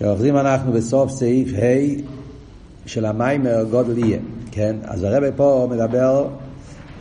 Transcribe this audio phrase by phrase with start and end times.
[0.00, 2.00] ואוחזים אנחנו בסוף סעיף ה'
[2.86, 4.18] של המיימר גודל יהיה,
[4.50, 4.76] כן?
[4.82, 6.28] אז הרב פה מדבר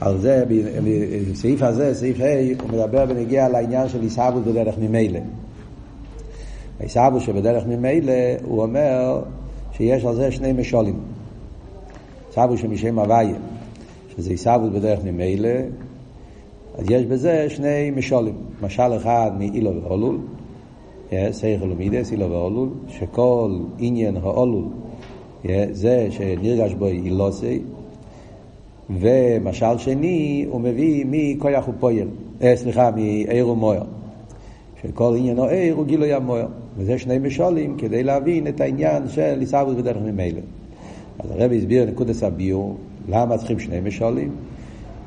[0.01, 0.43] על זה,
[1.31, 5.19] בסעיף הזה, סעיף ה', הוא מדבר בנגיע לעניין של עיסאוווס בדרך ממילא.
[6.79, 8.13] עיסאוווס שבדרך ממילא,
[8.43, 9.21] הוא אומר
[9.71, 10.99] שיש על זה שני משולים.
[12.27, 13.35] עיסאוווס שמשם הוויה,
[14.15, 15.49] שזה עיסאוווס בדרך ממילא,
[16.77, 18.35] אז יש בזה שני משולים.
[18.61, 20.17] משל אחד מאילו ואולול,
[21.31, 24.63] סייכל ומידס, אילו ואולול, שכל עניין האולול
[25.71, 27.59] זה שנרגש בו אילוסי,
[28.89, 32.07] ומשל שני הוא מביא מכויח ופויר,
[32.41, 33.83] אה, סליחה, מעיר ומויר.
[34.81, 36.47] שכל עניין העיר הוא גילוי המויר.
[36.77, 40.41] וזה שני משולים כדי להבין את העניין של עיסאוווס בדרך ממילא.
[41.19, 42.77] אז הרבי הסביר נקודת הביור,
[43.09, 44.31] למה צריכים שני משולים?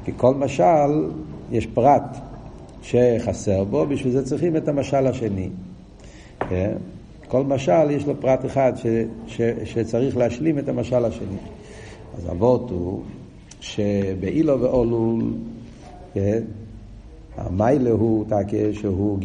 [0.05, 1.11] כי כל משל
[1.53, 2.17] יש פרט
[2.83, 5.49] שחסר בו, בשביל זה צריכים את המשל השני.
[6.41, 6.73] כן?
[7.29, 8.87] כל משל יש לו פרט אחד ש,
[9.27, 11.37] ש, שצריך להשלים את המשל השני.
[12.17, 13.01] אז אבות הוא
[13.61, 15.23] שבאילו ואולול,
[16.15, 16.43] כן?
[17.37, 19.19] המיילה הוא תקה שהוא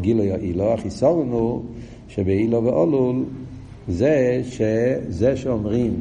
[0.00, 1.62] גילוי האילו, החיסורן הוא
[2.08, 3.24] שבאילו ואולול
[3.88, 5.94] זה שזה שאומרים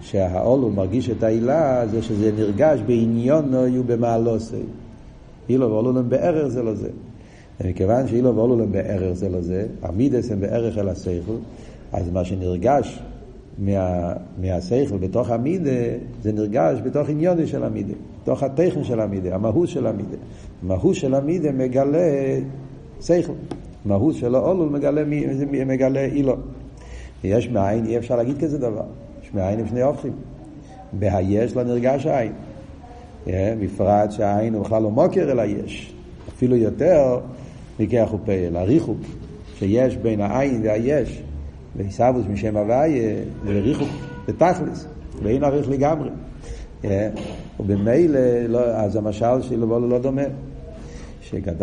[0.00, 4.62] שהאולול מרגיש את העילה זה שזה נרגש בעניונו ובמעלוסי.
[5.48, 6.90] אילו ואולול הם בערך זה לא זה.
[7.60, 11.36] ומכיוון שאילו ואולול הם בערך זה לא זה, המידס הם בערך אל השכל,
[11.92, 13.02] אז מה שנרגש
[13.58, 15.70] מה, מהשכל בתוך המידה,
[16.22, 20.16] זה נרגש בתוך עניוני של המידה, בתוך הטכן של המידה, המהות של המידה.
[20.62, 22.38] המהות של המידה מגלה
[23.00, 23.32] שכל,
[23.84, 25.02] המהות של האולול מגלה,
[25.66, 26.36] מגלה אילו.
[27.24, 28.84] יש מאין, אי אפשר להגיד כזה דבר.
[29.22, 30.12] יש מאין עם שני הופכים.
[30.92, 32.32] בהיש לא נרגש העין.
[33.60, 35.94] בפרט שהעין הוא בכלל לא מוקר אלא יש.
[36.28, 37.18] אפילו יותר
[37.80, 38.98] מכך ופעל, הריחוק
[39.58, 41.22] שיש בין העין והיש,
[41.76, 43.88] ועיסאוווס משם הוויה, זה ריחוק
[44.28, 44.86] בתכלס,
[45.22, 46.10] ואין עריך לגמרי.
[47.60, 50.22] ובמילא, לא, אז המשל שלו בולו לא דומה.
[51.20, 51.54] שגד...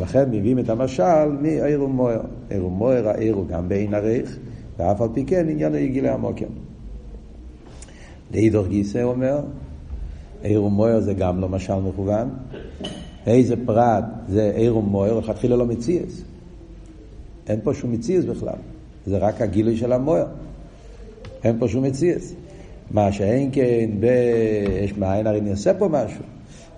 [0.00, 2.20] לכן מביאים את המשל מעיר ומוער.
[2.50, 4.38] עיר ומוער, העיר הוא גם בעין עריך,
[4.78, 6.46] ואף על פי כן עניין יגילי המוקר.
[8.34, 9.40] לאידוך גיסא אומר,
[10.42, 12.28] עיר ומוער זה גם לא משל מכוון.
[13.26, 16.22] איזה פרט זה עיר ומוער, לכתחילה לא מציאס.
[17.48, 18.58] אין פה שום מציאס בכלל.
[19.06, 20.26] זה רק הגילוי של המוער.
[21.44, 22.34] אין פה שום מציאס.
[22.90, 23.90] מה שאין כן,
[24.84, 26.22] יש מאין הרי נעשה פה משהו.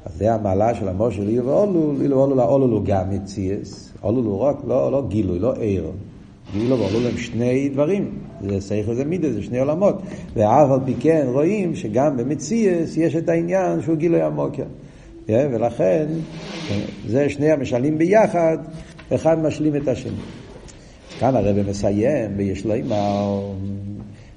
[0.04, 3.92] אז זה המעלה של המור של אילו ואולול, אילו ואולול, האולול הוא גם מציאס.
[4.02, 5.90] אולול הוא רק, לא, לא גילוי, לא עיר.
[6.52, 8.18] גילו ואולול הם שני דברים.
[8.48, 9.94] זה שכל זה מידה, זה שני עולמות.
[10.34, 14.64] ואף על פי כן רואים שגם במציאס יש את העניין שהוא גילוי המוקר.
[15.28, 16.06] ולכן,
[17.06, 18.58] זה שני המשלים ביחד,
[19.14, 20.12] אחד משלים את השני.
[21.18, 23.40] כאן הרב מסיים, ויש לו אימר,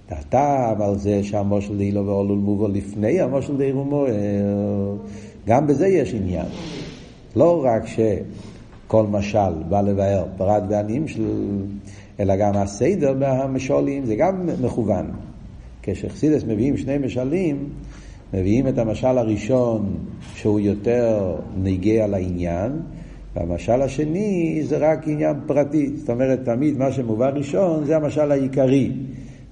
[0.10, 4.96] הטעם על זה שהמושל דאילו ואולול מובו לפני המושל דאילו מוער.
[5.48, 6.46] גם בזה יש עניין.
[7.36, 11.24] לא רק שכל משל בא לבאר פרט ועניים של...
[12.20, 15.12] אלא גם הסדר מהמשולים זה גם מכוון.
[15.84, 17.70] כשחסידס מביאים שני משלים,
[18.34, 19.96] מביאים את המשל הראשון
[20.36, 22.72] שהוא יותר נגיע לעניין,
[23.36, 25.92] והמשל השני זה רק עניין פרטי.
[25.98, 28.92] זאת אומרת, תמיד מה שמובא ראשון זה המשל העיקרי.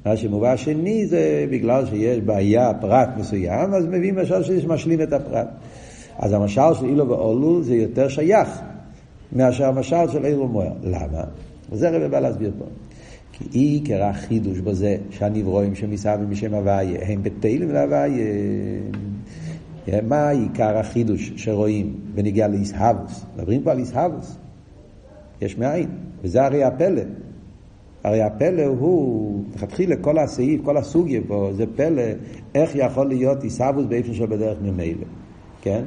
[0.06, 5.47] מה שמובא שני זה בגלל שיש בעיה, פרט מסוים, אז מביאים משל שמשלים את הפרט.
[6.19, 8.50] אז המשל של אילו ואולול זה יותר שייך
[9.34, 10.73] מאשר המשל של אילו מוער.
[10.84, 11.23] למה?
[11.72, 12.66] וזה הרב בא להסביר פה.
[13.40, 18.26] כי עיקר החידוש בזה שהנברואים שמסביב משם הוויה הם בתהילים להוויה.
[20.04, 23.26] מה עיקר החידוש שרואים בניגיע לאיסהבוס?
[23.38, 24.38] מדברים פה על איסהבוס.
[25.42, 25.90] יש מאין,
[26.22, 27.02] וזה הרי הפלא.
[28.04, 32.04] הרי הפלא הוא, תתחיל לכל הסעיף, כל הסוגיה פה, זה פלא,
[32.56, 35.06] איך יכול להיות איסהבוס באיפה שבדרך ממילא,
[35.62, 35.84] כן?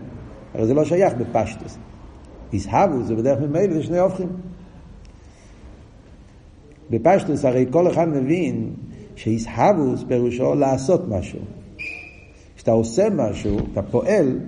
[0.54, 1.78] הרי זה לא שייך בפשטוס.
[2.52, 4.28] איסהבוס זה בדרך ממילא, זה שני הופכים.
[6.92, 8.70] בפשטוס הרי כל אחד מבין
[9.16, 11.38] שאיסהבוס פירושו לעשות משהו.
[12.56, 14.38] כשאתה עושה משהו, אתה פועל,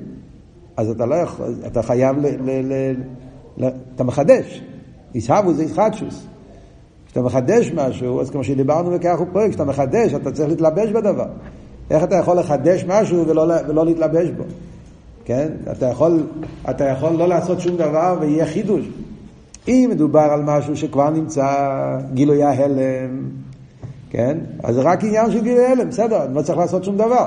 [0.77, 2.27] אז אתה לא יכול, אתה חייב ל...
[2.27, 2.95] ל, ל,
[3.57, 4.63] ל אתה מחדש.
[5.15, 6.27] איסהבוס זה איסחדשוס.
[7.07, 11.27] כשאתה מחדש משהו, אז כמו שדיברנו בכך הוא פועל, כשאתה מחדש, אתה צריך להתלבש בדבר.
[11.91, 14.45] איך אתה יכול לחדש משהו ולא, ולא להתלבש בו?
[15.25, 15.49] כן?
[15.73, 16.27] אתה יכול,
[16.71, 18.89] אתה יכול לא לעשות שום דבר ויהיה חידוש.
[19.69, 21.47] אם מדובר על משהו שכבר נמצא
[22.15, 23.31] גילוי ההלם,
[24.11, 24.39] כן?
[24.63, 27.27] אז זה רק עניין של גילוי ההלם, בסדר, לא צריך לעשות שום דבר.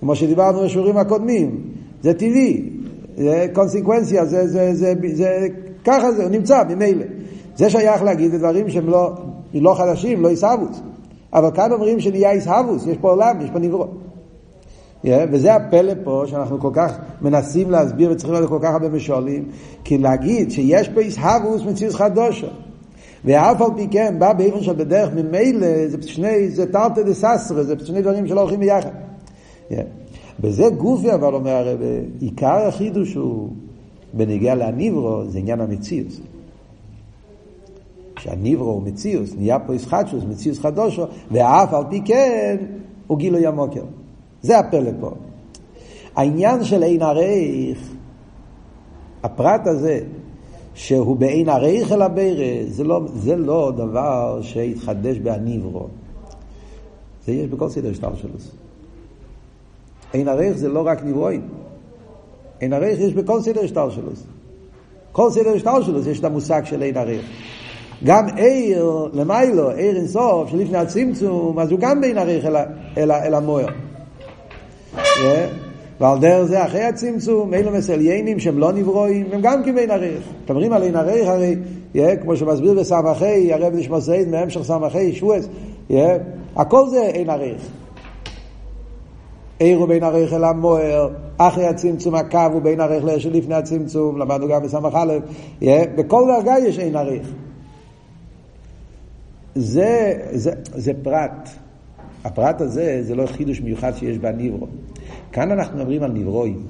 [0.00, 1.60] כמו שדיברנו בשיעורים הקודמים,
[2.02, 2.70] זה טבעי,
[3.16, 5.46] זה קונסקוונציה, זה, זה, זה, זה, זה,
[5.84, 7.04] ככה זה, הוא נמצא ממילא.
[7.56, 9.12] זה שייך להגיד דברים שהם לא,
[9.54, 10.80] לא חדשים, לא עיסאוווס.
[11.32, 13.86] אבל כאן אומרים שנהיה עיסאוווס, יש פה עולם, יש פה נברוא.
[15.04, 19.44] וזה הפלא פה שאנחנו כל כך מנסים להסביר וצריכים להיות כל כך הרבה משואלים,
[19.84, 22.48] כי להגיד שיש פה עיסאוווס מציאות חדושה.
[23.24, 27.62] ואף על פי כן בא באופן של בדרך ממילא, זה שני, זה תרתי דה ססרה,
[27.62, 28.90] זה שני דברים שלא הולכים ביחד.
[29.70, 29.74] Yeah.
[30.40, 31.78] בזה גופי אבל אומר הרב,
[32.20, 33.48] עיקר החידוש הוא
[34.12, 36.12] בנגיע להניברו, זה עניין המציאות.
[38.18, 42.56] שהניברו הוא מציאוס, נהיה פה ישחטשוס, מציאוס חדושו, ואף על פי כן
[43.06, 43.82] הוא גילוי המוקר.
[44.42, 45.10] זה הפלא פה.
[46.16, 47.78] העניין של אין הרייך,
[49.22, 50.00] הפרט הזה,
[50.74, 55.86] שהוא באין הרייך אל הבירה, זה לא, זה לא דבר שהתחדש בהניברו.
[57.26, 58.30] זה יש בכל סדר שטר שלו.
[60.14, 61.48] אין הרייך זה לא רק נברואים.
[62.60, 64.10] אין הרייך יש בכל סדר שטר שלו.
[65.12, 67.26] כל סדר שטר שלו יש את המושג של אין הרייך.
[68.04, 72.56] גם עיר למיילו, עיר אינסוף, שלפני הצמצום, אז הוא גם בין עריך אל,
[72.96, 73.68] אל, אל המוער.
[76.00, 80.28] ועל דרך זה אחרי הצמצום, אלו מסליינים שהם לא נברואים, הם גם כן בין עריך.
[80.44, 81.56] מדברים על אין עריך הרי,
[81.94, 85.48] yeah, כמו שמסביר בסמכי, הרב נשמע סעיד מהמשך סמכי, שווס,
[85.90, 85.94] yeah,
[86.56, 87.62] הכל זה אין עריך.
[89.58, 91.08] עיר הוא בין עריך אל המוער,
[91.38, 95.12] אחרי הצמצום הקו הוא בין עריך לפני הצמצום, למדנו גם בסמך א',
[95.96, 97.28] בכל דרגה יש אין עריך.
[99.54, 101.48] זה, זה, זה פרט.
[102.24, 104.66] הפרט הזה זה לא חידוש מיוחד שיש בניברו.
[105.32, 106.66] כאן אנחנו מדברים על נברואים.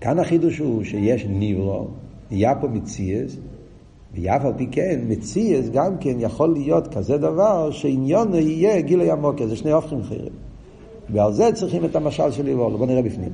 [0.00, 1.86] כאן החידוש הוא שיש ניברו,
[2.30, 3.36] נהיה פה מציאס,
[4.14, 9.42] ואף על פי כן, מציאס גם כן יכול להיות כזה דבר שעניון יהיה גילוי עמוק,
[9.42, 10.32] זה שני הופכים אחרים.
[11.10, 13.32] ועל זה צריכים את המשל של ליבורלו, בואו נראה בפנים.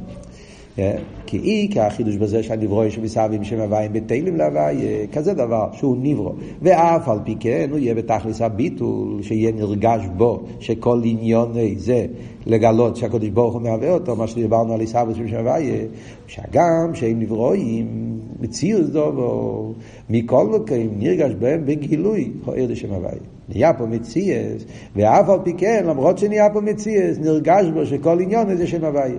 [1.27, 6.33] כי אי כחידוש בזה שהנברו יש מסביב שם הוויים בתהילים להוויה, כזה דבר שהוא נברו.
[6.63, 12.07] ואף על פי כן הוא יהיה בתכלס הביטול, שיהיה נרגש בו, שכל עניון זה
[12.47, 15.85] לגלות שהקדוש ברוך הוא מהווה אותו, מה שדיברנו על עיסאוווס שם הוויה,
[16.27, 19.73] שהגם שהם נברואים, מציאות דובו,
[20.11, 23.21] מכל מקום נרגש בהם בגילוי, הוער לשם הוויה.
[23.49, 24.65] נהיה פה מציאס,
[24.97, 29.19] ואף על פי כן, למרות שנהיה פה מציאס, נרגש בו שכל עניון זה שם הוויה.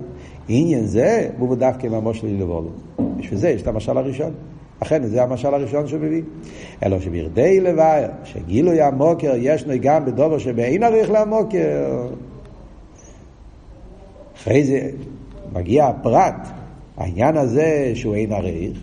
[0.52, 2.70] עניין זה, הוא דווקא עם המושל לבולו.
[3.16, 4.32] בשביל זה יש את המשל הראשון.
[4.80, 6.22] אכן, זה המשל הראשון שהוא מביא.
[6.82, 12.06] אלא שבירדי לבאר, שגילוי המוקר ישנו גם בדובר שבאין עריך למוקר.
[14.36, 14.90] אחרי זה
[15.52, 16.48] מגיע הפרט,
[16.96, 18.78] העניין הזה שהוא אין עריך,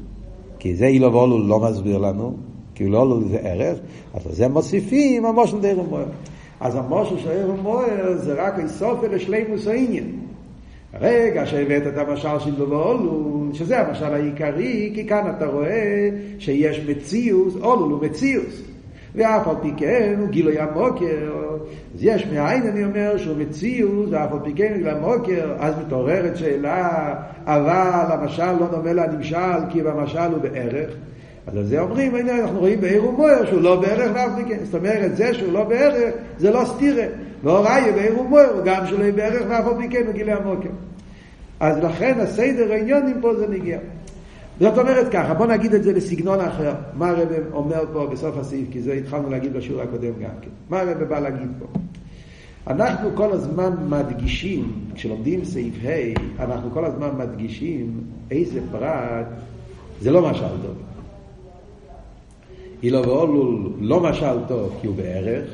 [0.59, 2.33] כי זה אילו ואולו לא מסביר לנו,
[2.75, 3.77] כי לא אולו זה ערך,
[4.13, 6.05] אז זה מוסיפים המושל דרך מוער.
[6.59, 10.26] אז המושל של ערך מוער זה רק איסוף לשלימוס העניין.
[10.93, 12.97] רגע שהבאת את המשל של דובו
[13.53, 18.61] שזה המשל העיקרי, כי כאן אתה רואה שיש מציאוס, אולול הוא מציאוס.
[19.15, 21.31] ואף על פי כן הוא גילוי המוקר,
[21.95, 26.37] אז יש מאין אני אומר שהוא מציאוס, ואף על פי כן גילוי המוקר, אז מתעוררת
[26.37, 27.13] שאלה,
[27.45, 30.89] אבל המשל לא דומה לנמשל, כי במשל הוא בערך.
[31.47, 34.57] אז על זה אומרים, הנה אנחנו רואים בעיר ומוער שהוא לא בערך ואף פי כן.
[34.63, 37.05] זאת אומרת, זה שהוא לא בערך, זה לא סתירה.
[37.43, 40.69] והוראי בעיר ומוער הוא גם שלא בערך ואף פי כן הוא גילוי המוקר.
[41.59, 43.79] אז לכן הסדר העניונים פה זה נגיע.
[44.59, 46.73] זאת אומרת ככה, בוא נגיד את זה בסגנון אחר.
[46.93, 50.49] מה הרב אומר פה בסוף הסעיף, כי זה התחלנו להגיד בשיעור הקודם גם כן.
[50.69, 51.65] מה הרב בא להגיד פה?
[52.67, 58.01] אנחנו כל הזמן מדגישים, כשלומדים סעיף ה', אנחנו כל הזמן מדגישים
[58.31, 59.25] איזה פרט
[60.01, 60.75] זה לא משל טוב.
[62.83, 65.49] אילו ואולול לא משל טוב כי הוא בערך,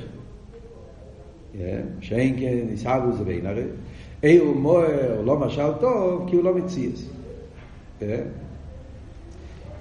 [2.02, 3.64] שאין כן יסהבו זה בין הרי.
[4.22, 7.10] עיר ומוער לא משל טוב, כי הוא לא מציאס.
[8.00, 8.24] כן?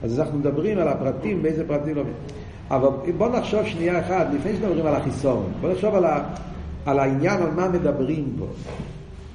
[0.02, 2.02] אז אנחנו מדברים על הפרטים, באיזה פרטים לא...
[2.70, 2.88] אבל
[3.18, 6.34] בוא נחשוב שנייה אחת, לפני שמדברים על החיסון, בוא נחשוב על, ה,
[6.86, 8.46] על העניין, על מה מדברים פה.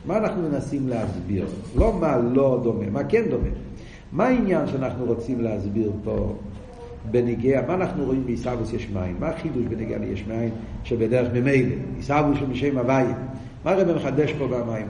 [0.05, 1.45] מה אנחנו מנסים להסביר?
[1.75, 3.49] לא מה לא דומה, מה כן דומה.
[4.11, 6.33] מה העניין שאנחנו רוצים להסביר פה
[7.11, 9.15] בנגיע, מה אנחנו רואים בעיסאוויס יש מים?
[9.19, 10.49] מה החידוש בנגיע ליש מים
[10.83, 11.75] שבדרך ממילא?
[11.97, 13.15] עיסאוויס הוא משם הוויה.
[13.65, 14.87] מה הרב מחדש פה במים?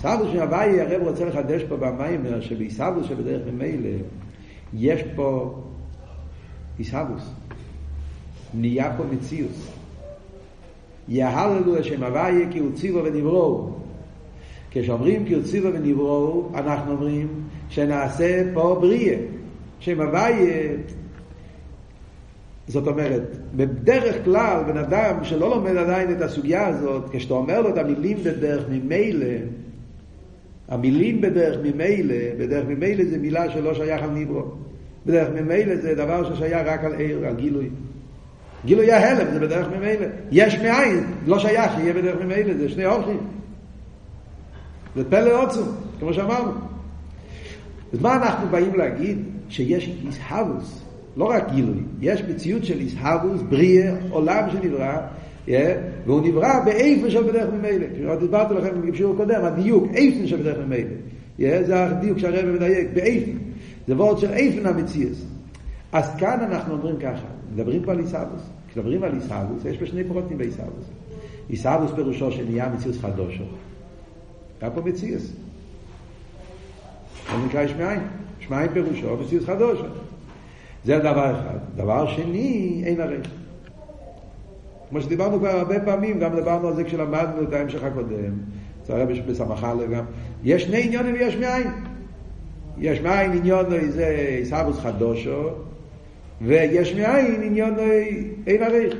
[0.00, 3.88] סבוס של הוואי הרב רוצה לחדש פה במים שבעיסאוויס שבדרך ממילא
[4.74, 5.54] יש פה
[6.78, 7.22] עיסאוויס
[8.54, 9.68] נהיה פה מציאוס
[11.08, 13.70] יהללו השם הוואי כי הוא ציבו ונבראו
[14.70, 17.28] כשאומרים כי הוא ציבו ונבראו אנחנו אומרים
[17.68, 19.16] שנעשה פה בריאה
[19.78, 20.46] שם הוואי
[22.68, 23.22] זאת אומרת,
[23.56, 28.18] בדרך כלל בן אדם שלא לומד עדיין את הסוגיה הזאת, כשאתה אומר לו את המילים
[28.24, 29.26] בדרך ממילא,
[30.68, 34.42] המילים בדרך ממילא, בדרך ממילא זה מילה שלא שייך על ניברו.
[35.06, 37.68] בדרך ממילא זה דבר ששייך רק על עיר, על גילוי.
[38.64, 40.06] גילוי ההלם זה בדרך ממילא.
[40.32, 43.18] יש מאין, לא שייך שיהיה בדרך ממילא, זה שני הולכים.
[44.96, 45.62] זה פלא עוצם,
[46.00, 46.50] כמו שאמרנו.
[47.92, 49.18] אז מה אנחנו באים להגיד?
[49.48, 50.83] שיש איסהבוס,
[51.16, 54.98] לא רק גילוי, יש מציאות של איסהבוס, בריאה, עולם שנברא,
[55.46, 55.50] yeah,
[56.06, 57.86] והוא נברא באיפן של בדרך ממילא.
[57.94, 60.90] כשאני דיברתי לכם בשיעור הקודם, הדיוק, איפן של בדרך ממילא.
[61.38, 63.38] Yeah, זה הדיוק שהרבא מדייק, באיפן.
[63.86, 65.24] זה וורד של איפן המציאס.
[65.92, 68.42] אז כאן אנחנו אומרים ככה, מדברים פה על איסהבוס.
[68.68, 70.84] כשמדברים על איסהבוס, יש פה שני פרוטים באיסהבוס.
[71.50, 73.44] איסהבוס פירושו שנהיה מציאוס חדושו.
[74.60, 75.22] היה פה מציאס.
[75.22, 75.32] זה
[77.46, 77.62] נקרא.
[77.62, 77.74] יש
[78.50, 79.84] מאין פירושו מציאוס חדושו.
[80.84, 81.58] זה דבר אחד.
[81.76, 83.26] דבר שני, אין ערך.
[84.90, 88.32] כמו שדיברנו כבר הרבה פעמים, גם דיברנו על זה כשלמדנו את ההמשך הקודם.
[88.86, 90.04] זה היה בסמכה גם.
[90.44, 91.68] יש שני עניונים ויש מאין.
[92.78, 95.48] יש מאין עניון זה איסהבוס חדושו,
[96.42, 97.74] ויש מאין עניון
[98.46, 98.94] אין ערך.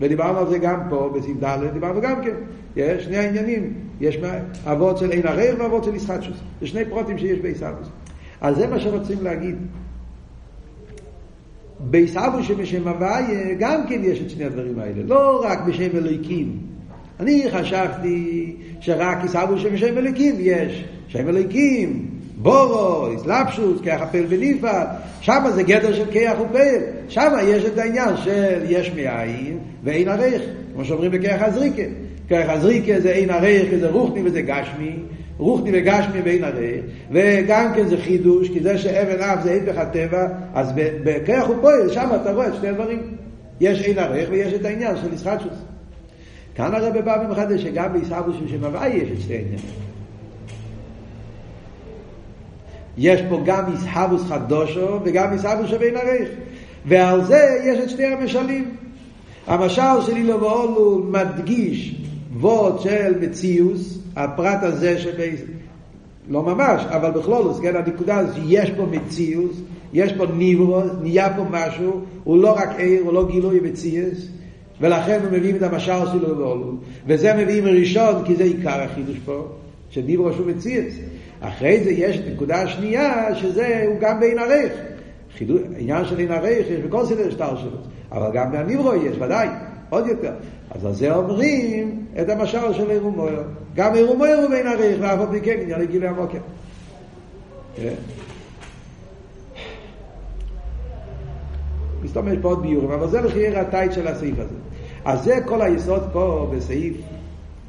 [0.00, 2.34] ודיברנו על זה גם פה, בסעיף ד', דיברנו גם כן.
[2.76, 4.18] יש שני העניינים, יש
[4.64, 6.36] אבות של אין ערך ואבות של ישחטשוס.
[6.60, 7.88] זה שני פרוטים שיש בעיסאוויס.
[8.40, 9.56] אז זה מה שרוצים להגיד.
[11.80, 16.58] בעיסאוויס שבשם הוויה גם כן יש את שני הדברים האלה, לא רק בשם אלוהיקים.
[17.20, 20.84] אני חשבתי שרק עיסאוויס שבשם אלוהיקים יש.
[21.08, 22.06] שם אלוהיקים,
[22.36, 24.86] בורו, אסלאפשוס, כיח הפל ונפעל,
[25.20, 26.78] שם זה גדר של כיח ופל,
[27.08, 30.42] שם יש את העניין של יש מאין ואין ערך,
[30.74, 31.82] כמו שאומרים בכיח הזריקה.
[32.28, 34.92] כיח הזריקה זה אין ערך, זה רוחני וזה גשמי,
[35.38, 40.26] רוחני וגשמי ואין ערך, וגם כן זה חידוש, כי זה שאבן אף זה היפך הטבע,
[40.54, 43.02] אז בכיח ופועל, שם אתה רואה את שני הדברים.
[43.60, 45.54] יש אין ערך ויש את העניין של ישחטשוס.
[46.54, 49.60] כאן הרב בא ומחדש שגם בעיסאוויס של הוואי יש את שתי העניינים.
[52.98, 56.28] יש פה גם איסהבוס חדושו וגם איסהבוס שבין הרייך.
[56.86, 58.76] ועל זה יש את שני המשלים.
[59.46, 61.94] המשל של אילו ואולו מדגיש
[62.40, 65.36] וורד של מציאוס, הפרט הזה שבי...
[66.28, 69.60] לא ממש, אבל בכלולוס, כן, הנקודה הזאת שיש פה מציאוס,
[69.92, 74.28] יש פה ניברו, נהיה פה משהו, הוא לא רק עיר, הוא לא גילוי מציאס,
[74.80, 76.72] ולכן הוא מביא את המשל של אילו ואולו.
[77.06, 79.48] וזה מביא מראשון, כי זה עיקר החידוש פה,
[79.90, 80.94] שניברו שהוא מציאס.
[81.40, 84.72] אחרי זה יש נקודה שנייה, שזה הוא גם בעין ערך.
[85.76, 87.78] העניין של עין ערך יש בכל סדר שטר שלו,
[88.12, 89.48] אבל גם מהניברו יש, ודאי,
[89.90, 90.32] עוד יותר.
[90.70, 93.42] אז על זה אומרים את המשל של עירום מויר.
[93.74, 96.38] גם עירום מויר הוא בעין ערך, ואף על פי כן עניין לגילי המוקר.
[102.02, 104.54] מסתובב פה עוד ביורים, אבל זה לחייר הטייט של הסעיף הזה.
[105.04, 106.96] אז זה כל היסוד פה בסעיף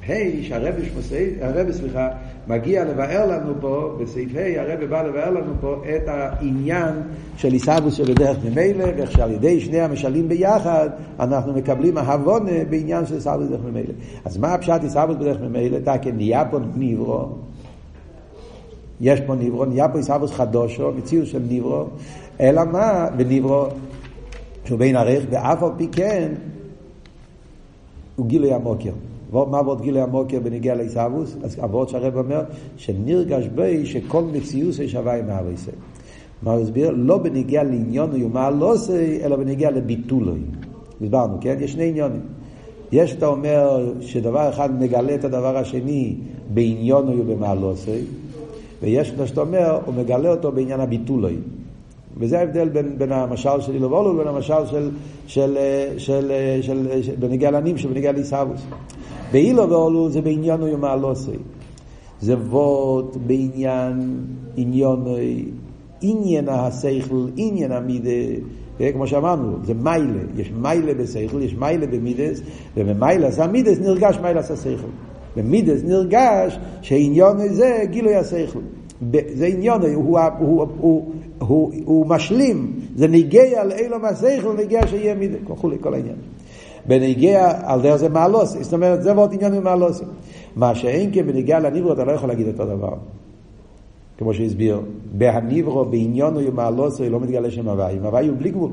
[0.09, 2.09] ה' שהרבי שמוסי, הרבי סליחה,
[2.47, 6.95] מגיע לבאר לנו פה, בסעיף ה' הרבי בא לבאר לנו פה את העניין
[7.37, 10.89] של עיסאוווס שבדרך ממילא, ואיך שעל ידי שני המשלים ביחד,
[11.19, 13.93] אנחנו מקבלים אהבונה בעניין של עיסאוווס בדרך ממילא.
[14.25, 15.77] אז מה הפשט עיסאוווס בדרך ממילא?
[15.79, 17.29] תקן נהיה פה ניברו,
[19.01, 21.85] יש פה ניברו, נהיה פה עיסאוווס חדושו, מציאות של ניברו,
[22.41, 23.07] אלא מה?
[23.17, 23.65] וניברו
[24.65, 26.31] שהוא בין ערך, ואף על פי כן,
[28.15, 28.91] הוא גילוי המוקר.
[29.33, 31.35] מה עבוד גילי המוקר בניגיע לעיסאוווס?
[31.43, 32.41] אז עבוד שהרב אומר
[32.77, 35.71] שנרגש בי שכל מציאוס יש הוואי מהוויסי.
[36.43, 36.93] מה הוא הסביר?
[36.95, 40.39] לא בניגיע לעניון יומה לא עושה, אלא בניגיע לביטולוי.
[41.01, 41.57] הסברנו, כן?
[41.59, 42.21] יש שני עניונים.
[42.91, 46.15] יש אתה אומר שדבר אחד מגלה את הדבר השני
[46.53, 48.01] בעניון ובמעלוסי,
[48.81, 51.35] ויש את שאתה אומר, הוא מגלה אותו בעניין הביטולוי.
[52.19, 54.89] וזה ההבדל בין, בין המשל של אילו ואולו לבין המשל של,
[55.27, 55.57] של,
[55.97, 56.31] של,
[56.61, 58.61] של, של, של בנגיע לנים שבנגיע לעיסאוווס.
[59.31, 61.31] באילו ואולו זה בעניין ומעלוסי.
[62.21, 65.45] זה ווט בעניין עניונוי,
[66.01, 68.11] עניין השכל, עניין המידה,
[68.93, 72.41] כמו שאמרנו, זה מיילה, יש מיילה בשכל, יש מיילה במידס,
[72.77, 74.87] ובמיילה זה המידס נרגש מיילה השכל.
[75.35, 78.59] במידס נרגש שעניון זה גילוי השכל.
[79.33, 84.87] זה עניון, הוא, הוא, הוא, הוא, הוא, הוא משלים, זה ניגע על אילו מהשכל, ניגע
[84.87, 85.37] שיהיה מידס,
[85.81, 86.15] כל העניין.
[86.87, 90.01] בנגיע על דרך זה מעלוס, זאת אומרת זה ועוד עניין ממעלוס.
[90.55, 92.93] מה שאין כן בנגיע לניברו אתה לא יכול להגיד אותו דבר.
[94.17, 94.81] כמו שהסביר,
[95.17, 98.71] בהניברו בעניון הוא מעלוס לא מתגלה שם הוואי, הוואי הוא בלי גבול.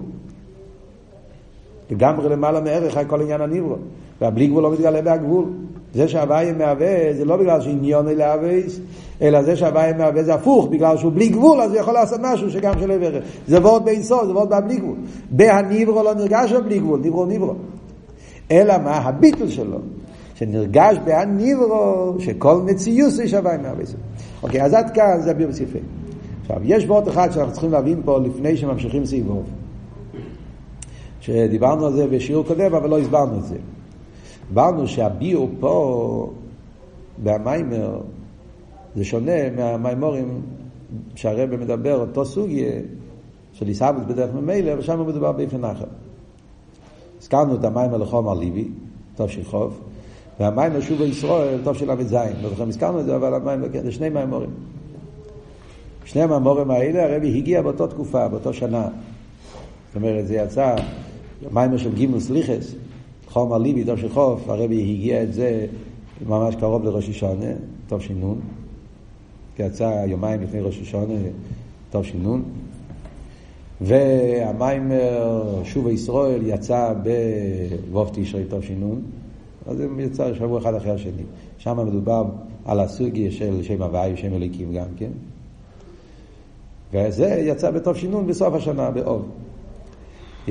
[1.91, 3.77] לגמרי למעלה מערך כל עניין הניברו.
[4.21, 5.45] והבלי גבול לא מתגלה בהגבול.
[5.95, 8.81] זה שהוואי מהווה זה לא בגלל שעניון אלה אבייס,
[9.23, 12.51] אלא זה שהוואי מהווה זה הפוך, בגלל שהוא בלי גבול אז הוא יכול לעשות משהו
[12.51, 13.25] שגם שלא יברך.
[13.47, 14.97] זה ועוד בין סוף, זה ועוד בלי גבול.
[15.31, 17.55] בהניברו לא נרגש בלי גבול, ניברו ניברו.
[18.51, 19.79] אלא מה הביטול שלו,
[20.35, 24.01] שנרגש בהניברו, שכל מציוס יש הוואי מהוויסות.
[24.43, 25.81] אוקיי, אז עד כאן זה אביר בספרי.
[26.43, 29.45] עכשיו, יש וורט אחד שאנחנו צריכים להבין פה לפני שממשיכים סיבוב.
[31.21, 33.57] שדיברנו על זה בשיעור קודם, אבל לא הסברנו את זה.
[34.49, 36.33] הסברנו שהביאו פה,
[37.23, 38.01] במיימר,
[38.97, 40.43] זה שונה מהמיימורים
[41.15, 42.73] שהרבא מדבר, אותו סוגיה
[43.53, 45.85] של עיסאוויס בדרך ממילא, אבל שם מדובר באופן אחר.
[47.25, 48.69] הזכרנו את המיימר לחומר ליבי,
[49.17, 49.81] טוב של חוף,
[50.41, 52.13] והמיימר שוב בישראל, טוב של ל"ז.
[52.13, 54.51] לא זוכר אם הזכרנו את זה, אבל המיימר, כן, זה שני מיימורים.
[56.05, 58.89] שני המיימורים האלה, הרבי הגיע באותה תקופה, באותה שנה.
[59.87, 60.75] זאת אומרת, זה יצא,
[61.53, 62.75] מיימר של גימל סליחס,
[63.29, 65.67] חומר ליבי, טוב של חוף, הרבי הגיע את זה
[66.29, 67.53] ממש קרוב לראש השונה,
[67.89, 68.41] טוב שינון.
[69.59, 71.15] יצא יומיים לפני ראש השונה,
[71.91, 72.43] טוב שינון.
[73.81, 76.93] והמיימר שוב ישראל יצא
[77.91, 79.03] בווב תשרי שינון,
[79.67, 81.23] אז זה יצא שבוע אחד אחרי השני.
[81.59, 82.25] שם מדובר
[82.65, 85.11] על הסוגיה של שם הוואי ושם אליקים גם כן.
[86.93, 89.29] וזה יצא בטוב שינון בסוף השנה, באוב.
[90.47, 90.51] Yeah.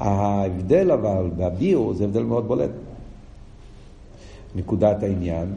[0.00, 2.70] ההבדל אבל בביור זה הבדל מאוד בולט.
[4.54, 5.52] נקודת העניין,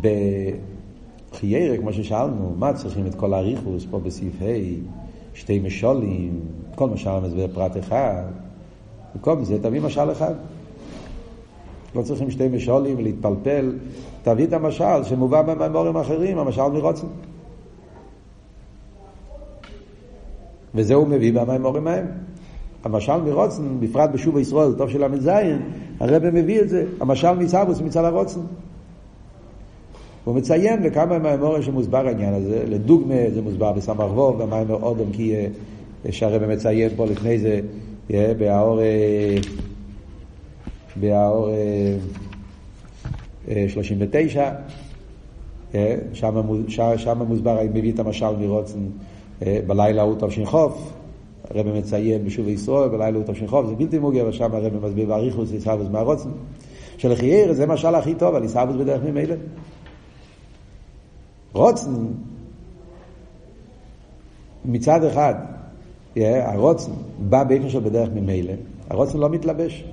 [0.00, 5.03] בחיירה, כמו ששאלנו, מה צריכים את כל האריכוס פה בסעיף ה'
[5.34, 6.40] שתי משולים,
[6.74, 8.24] כל משל מסביר פרט אחד,
[9.14, 10.34] במקום זה תביא משל אחד.
[11.94, 13.72] לא צריכים שתי משולים ולהתפלפל,
[14.22, 17.06] תביא את המשל שמובא במאמורים אחרים, המשל מרוצן.
[20.74, 22.06] וזה הוא מביא במאמורים ההם.
[22.84, 25.30] המשל מרוצן, בפרט בשוב ישראל, טוב של ל"ז,
[26.00, 28.40] הרב מביא את זה, המשל מסבוס מצד הרוצן.
[30.24, 35.34] הוא מציין בכמה מהאמורים שמוסבר העניין הזה, לדוגמה זה מוסבר בסמ"ך ווב, במיימר אודם כי
[36.10, 37.60] שהרבא מציין פה לפני זה,
[38.38, 38.80] בהאור,
[40.96, 41.48] בהאור
[43.68, 44.50] 39,
[46.12, 48.78] שם מוסבר, מביא את המשל מרוצן
[49.66, 50.54] בלילה הוא תש"ח,
[51.50, 55.52] הרב מציין בשוב ישראל, בלילה הוא תש"ח, זה בלתי מוגי, אבל שם הרב מסביר באריכוס
[55.52, 56.28] עיסאוויס מהרוצן,
[56.98, 59.34] שלחייר זה משל הכי טוב על עיסאוויס בדרך ממילא.
[61.54, 62.06] רוצן,
[64.64, 65.34] מצד אחד,
[66.16, 68.52] הרוצן בא באופן של בדרך ממילא,
[68.90, 69.84] הרוצן לא מתלבש.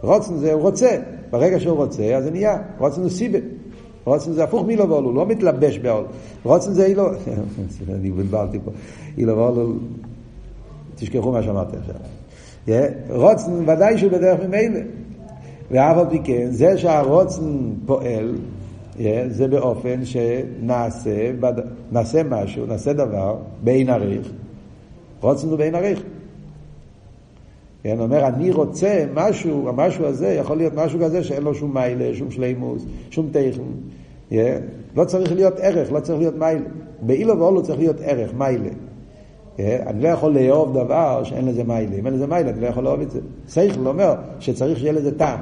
[0.00, 0.98] רוצן זה הוא רוצה,
[1.30, 3.38] ברגע שהוא רוצה אז זה נהיה, רוצן הוא סיבה.
[4.04, 6.04] רוצן זה הפוך מילו ואולו, לא מתלבש בעול.
[6.44, 7.04] רוצן זה אילו,
[7.94, 8.70] אני בלבלתי פה,
[9.18, 9.72] אילו ואולו,
[10.94, 11.94] תשכחו מה שאמרתי עכשיו.
[13.08, 14.80] רוצן ודאי שהוא בדרך ממילא.
[15.70, 17.44] ואף על פי כן, זה שהרוצן
[17.86, 18.34] פועל,
[19.28, 21.30] זה באופן שנעשה,
[21.92, 24.32] נעשה משהו, נעשה דבר, בין עריך,
[25.20, 26.02] רוצנו בין עריך.
[27.82, 32.14] כן, אומר, אני רוצה משהו, המשהו הזה יכול להיות משהו כזה שאין לו שום מיילה,
[32.14, 33.62] שום שלימוס, שום טכן.
[34.30, 34.34] Yeah,
[34.96, 36.64] לא צריך להיות ערך, לא צריך להיות מיילה.
[37.02, 38.68] באילו ואולו צריך להיות ערך, מיילה.
[39.56, 41.96] Yeah, אני לא יכול לאהוב דבר שאין לזה מיילה.
[41.96, 43.20] אם אין לזה מיילה, אני לא יכול לאהוב את זה.
[43.48, 45.40] שכל אומר שצריך שיהיה לזה טעם.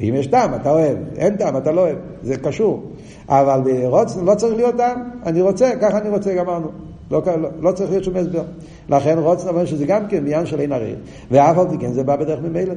[0.00, 0.96] ואם יש טעם, אתה אוהב.
[1.16, 1.96] אין טעם, אתה לא אוהב.
[2.22, 2.82] זה קשור.
[3.28, 5.00] אבל ברוצן לא צריך להיות טעם.
[5.26, 6.68] אני רוצה, ככה אני רוצה, גמרנו.
[7.10, 8.42] לא, לא, לא צריך להיות שום הסבר.
[8.88, 10.94] לכן רוצן אומר שזה גם כן עניין של אין הרי.
[11.30, 12.74] ואף על פי כן זה בא בדרך ממילא.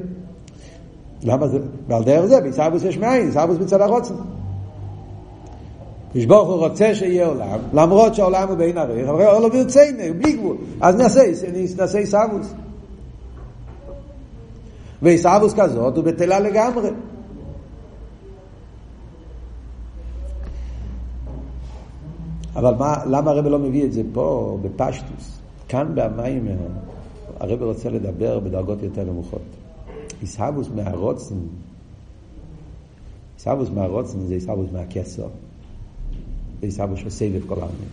[1.23, 1.59] למה זה?
[1.87, 4.13] ועל דרך זה, בעיסאוויס יש מאין, עיסאוויס מצד הרוצן.
[6.13, 10.57] כשברוך הוא רוצה שיהיה עולם, למרות שהעולם הוא בין הרי, אבל לא ברצינו, בלי גבול.
[10.81, 11.21] אז נעשה,
[11.77, 12.53] נעשה עיסאוויס.
[15.01, 16.89] ועיסאוויס כזאת הוא בטלה לגמרי.
[22.55, 25.39] אבל מה, למה הרב לא מביא את זה פה בפשטוס?
[25.67, 26.47] כאן במים
[27.39, 29.41] הרב רוצה לדבר בדרגות יותר נמוכות.
[30.21, 31.35] עיסאוויס מהרוצן,
[33.35, 35.27] עיסאוויס מהרוצן זה עיסאוויס מהכסר.
[36.59, 37.89] זה עיסאוויס של סבב כל העמים.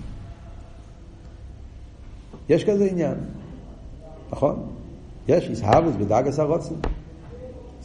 [2.48, 3.14] יש כזה עניין,
[4.32, 4.66] נכון?
[5.28, 6.74] יש עיסאוויס בדרגס הרוצן.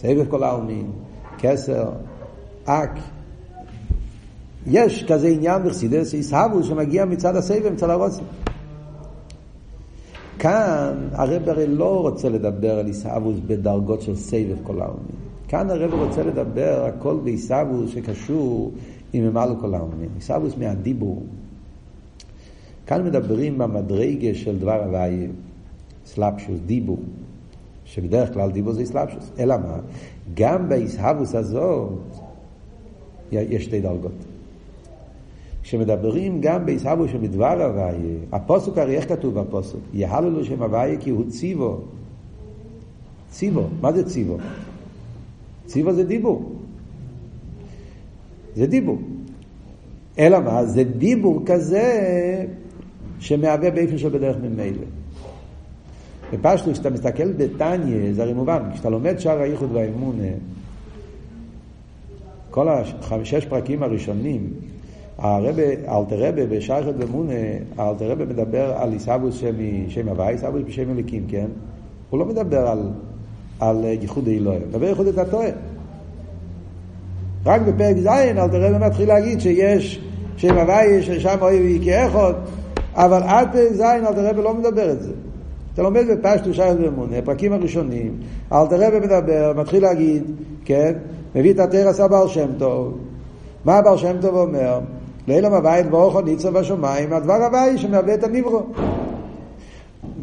[0.01, 0.91] סבב כל העלמין,
[1.37, 1.91] כסר,
[2.65, 2.99] אק.
[4.67, 8.23] יש כזה עניין בחסידס איסהבוס שמגיע מצד הסבב, מצד הרוצן.
[10.39, 15.19] כאן הרב הרי לא רוצה לדבר על איסהבוס בדרגות של סבב כל העלמין.
[15.47, 18.71] כאן הרב רוצה לדבר הכל באיסהבוס שקשור
[19.13, 20.09] עם ממלא כל העלמין.
[20.15, 21.23] איסהבוס מהדיבור.
[22.87, 25.27] כאן מדברים במדרגה של דבר הוויה,
[26.05, 26.99] סלפשוס, דיבור.
[27.89, 29.31] שבדרך כלל דיבור זה סלפשוס.
[29.39, 29.77] אלא מה?
[30.33, 31.89] גם באיסהבוס הזאת
[33.31, 34.11] יש שתי דרגות.
[35.63, 37.93] כשמדברים גם בעיסאוו שמדבר הוויה,
[38.31, 39.81] הפוסוק הרי איך כתוב בפוסוק?
[39.93, 41.77] יהללו שם הוויה כי הוא ציבו.
[43.29, 44.37] ציבו, מה זה ציבו?
[45.65, 46.51] ציבו זה דיבור.
[48.55, 48.97] זה דיבור.
[50.19, 50.65] אלא מה?
[50.65, 52.45] זה דיבור כזה
[53.19, 54.98] שמהווה באופן של בדרך ממילא.
[56.33, 60.27] בפשטות, כשאתה מסתכל בתניא, זה הרי מובן, כשאתה לומד שער הייחוד והאמונה,
[62.51, 64.49] כל השש פרקים הראשונים,
[65.17, 67.33] הרבה, אלתר רבה בשער הייחוד והאמונה,
[67.79, 69.43] אלתר רבה מדבר על עיסאוווס
[69.89, 71.47] שם הוואי, עיסאוווס בשם אליקים, כן?
[72.09, 72.89] הוא לא מדבר על,
[73.59, 75.51] על ייחוד האלוהים, הוא מדבר ייחוד את התואר.
[77.45, 80.01] רק בפרק ז' אלתר רבה מתחיל להגיד שיש
[80.37, 82.33] שם הוואי, ששם אוהב כאחד,
[82.93, 85.11] אבל עד פרק ז' אלתר רבה לא מדבר את זה.
[85.79, 88.13] אתה לומד בפשטו שייך ואמונה, הפרקים הראשונים,
[88.53, 90.23] אלתר רבי מדבר, מתחיל להגיד,
[90.65, 90.93] כן,
[91.35, 92.97] מביא את התרא עשה בעל שם טוב.
[93.65, 94.79] מה הבעל שם טוב אומר?
[95.27, 98.63] לילה מבית ברוך ניצו בשמיים, הדבר הוואי שמהווה את הניברו.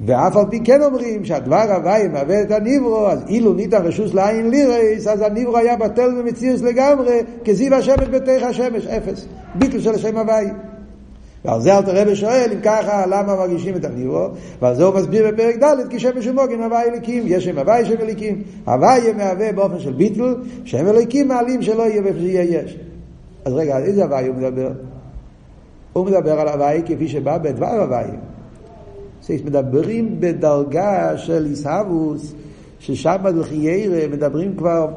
[0.07, 4.51] ואף על פי כן אומרים שהדבר הוואי מהווה את הניברו, אז אילו ניתן רשוס לעין
[4.51, 9.27] לירס, אז הניברו היה בטל ומציאוס לגמרי, כזיו השמש בתך השמש, אפס.
[9.55, 10.47] ביטל של השם הוואי.
[11.45, 14.29] ועל זה אלתר רבי שואל, אם ככה, למה מרגישים את הניברו?
[14.63, 18.01] ועל זה הוא מסביר בפרק ד', כי שם משומוגן הוואי אליקים, יש שם הוואי שם
[18.01, 18.43] אליקים.
[18.65, 22.79] הוואי מהווה באופן של ביטל, שם אליקים מעלים שלא יהיה ואיפה שיהיה יש.
[23.45, 24.71] אז רגע, על איזה הוואי הוא מדבר?
[25.93, 28.11] הוא מדבר על הוואי כפי שבא בדבר הוואי.
[29.45, 32.35] מדברים בדרגה של עיסאוווס,
[32.79, 34.89] ששם בדחיירה מדברים כבר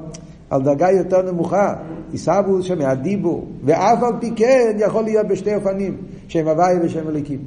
[0.50, 1.74] על דרגה יותר נמוכה.
[2.12, 5.98] עיסאוווס שמהדיבור, ואף על פי כן יכול להיות בשתי אופנים.
[6.30, 7.40] שם הוואי ושם אליקים.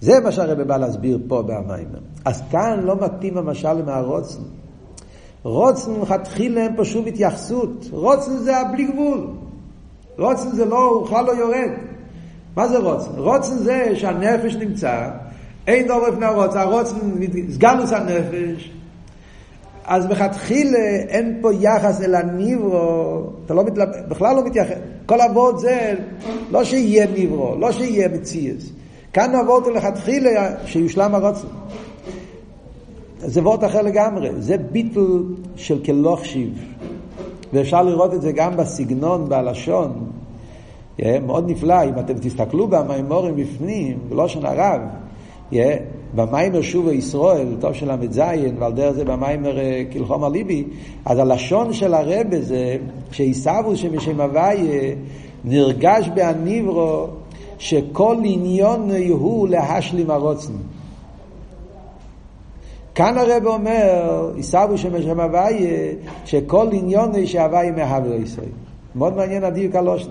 [0.00, 1.98] זה מה שהרבא בא להסביר פה במיימר.
[2.24, 4.40] אז כאן לא מתאים המשל עם הרוצן.
[5.42, 7.86] רוצן מלכתחילה אין פה שום התייחסות.
[7.90, 9.26] רוצן זה הבלי גבול.
[10.18, 11.70] רוצן זה לא, הוא בכלל לא יורד.
[12.56, 13.10] מה זה רוצן?
[13.16, 15.10] רוצן זה שהנפש נמצא,
[15.66, 16.96] אין דור לפני הרוצן, הרוצן,
[17.50, 18.72] סגלוס הנפש,
[19.84, 24.74] אז בכתחילה אין פה יחס אל הניברו, אתה לא מתלבט, בכלל לא מתייחס,
[25.06, 25.94] כל אבות זה
[26.50, 28.70] לא שיהיה ניברו, לא שיהיה מציאס.
[29.12, 31.46] כאן אבות לכתחילה שיושלם הרוצן.
[33.18, 35.22] זה וורט אחר לגמרי, זה ביטל
[35.56, 36.58] של כלוכשיב.
[37.52, 40.10] ואפשר לראות את זה גם בסגנון, בלשון.
[41.26, 44.80] מאוד נפלא, אם אתם תסתכלו במימורים בפנים, בלושן הרב,
[46.14, 48.20] במיימר שוב ישראל, טוב של ל"ז,
[48.58, 50.64] ועל דרך זה במיימר אה, כלחום הליבי,
[51.04, 52.76] אז הלשון של הרבה זה
[53.10, 54.94] שעיסבו שמשם הוויה
[55.44, 57.06] נרגש בהניברו
[57.58, 60.52] שכל עניון הוא להשלים הרוצן.
[62.94, 65.92] כאן הרב אומר, עיסבו שמשם הוויה,
[66.24, 68.48] שכל עניון שהוויה מהווה ישראל.
[68.94, 70.10] מאוד מעניין הדיוק הלושן.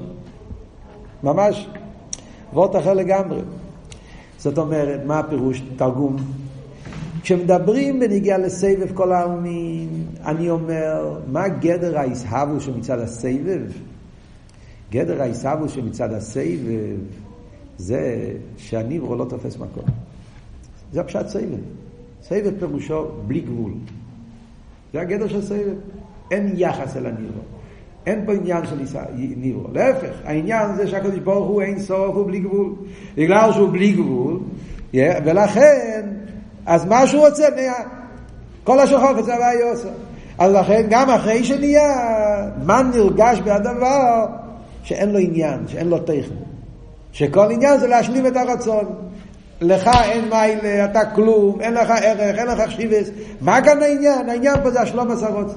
[1.24, 1.68] ממש,
[2.54, 3.42] וורט אחר לגמרי.
[4.42, 6.16] זאת אומרת, מה הפירוש תרגום?
[7.22, 13.62] כשמדברים בניגיע לסבב כל העלמין, אני אומר, מה גדר האיסהבו שמצד הסבב?
[14.92, 16.60] גדר האיסהבו שמצד הסבב
[17.78, 19.84] זה שהניברו לא תופס מקום.
[20.92, 21.60] זה הפשט סבב.
[22.24, 23.74] סבב פירושו בלי גבול.
[24.94, 25.76] זה הגדר של סבב.
[26.32, 27.42] אין יחס אל הניברו.
[28.06, 29.06] אין פה עניין של
[29.38, 29.68] ניברו.
[29.74, 32.74] להפך, העניין זה שהקדוש ברוך הוא אין סוף, הוא בלי גבול.
[33.18, 34.40] בגלל שהוא בלי גבול,
[34.94, 36.02] ולכן,
[36.66, 37.74] אז מה שהוא רוצה נהיה.
[38.64, 39.90] כל השוחח זה הוויה עושה.
[40.38, 41.90] אז לכן, גם אחרי שנהיה,
[42.66, 44.26] מה נרגש בהדבר
[44.84, 46.36] שאין לו עניין, שאין לו טכן.
[47.12, 48.86] שכל עניין זה להשלים את הרצון.
[49.62, 53.10] לך אין מיילה, אתה כלום, אין לך ערך, אין לך חשיבס.
[53.42, 54.30] מה כאן העניין?
[54.30, 55.56] העניין פה זה השלום עשרות.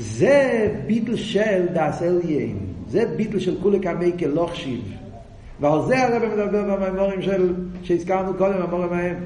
[0.00, 2.56] זה ביטל של דאס אליין,
[2.88, 4.80] זה ביטל של כולי קמי כלוכשיב.
[5.60, 9.16] ועל זה הרב מדבר במימורים של, שהזכרנו קודם, המורים ההם.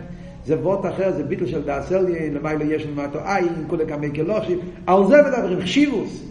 [0.47, 4.59] זה וורט אחר, זה ביטל של דאס אליין, למעלה יש למטו עין, כולי קמי כלוכשיב.
[4.87, 6.25] על זה מדברים, חשיבוס.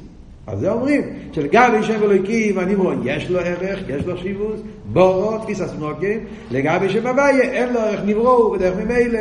[0.47, 1.01] על זה אומרים,
[1.31, 6.19] שלגבי שם אלוהיקים, אני אומר, יש לו ערך, יש לו שיבוס, בורו, תפיסה סמוקים,
[6.51, 9.19] לגבי שם הוויה, אין לו ערך, נברו, בדרך ממילא,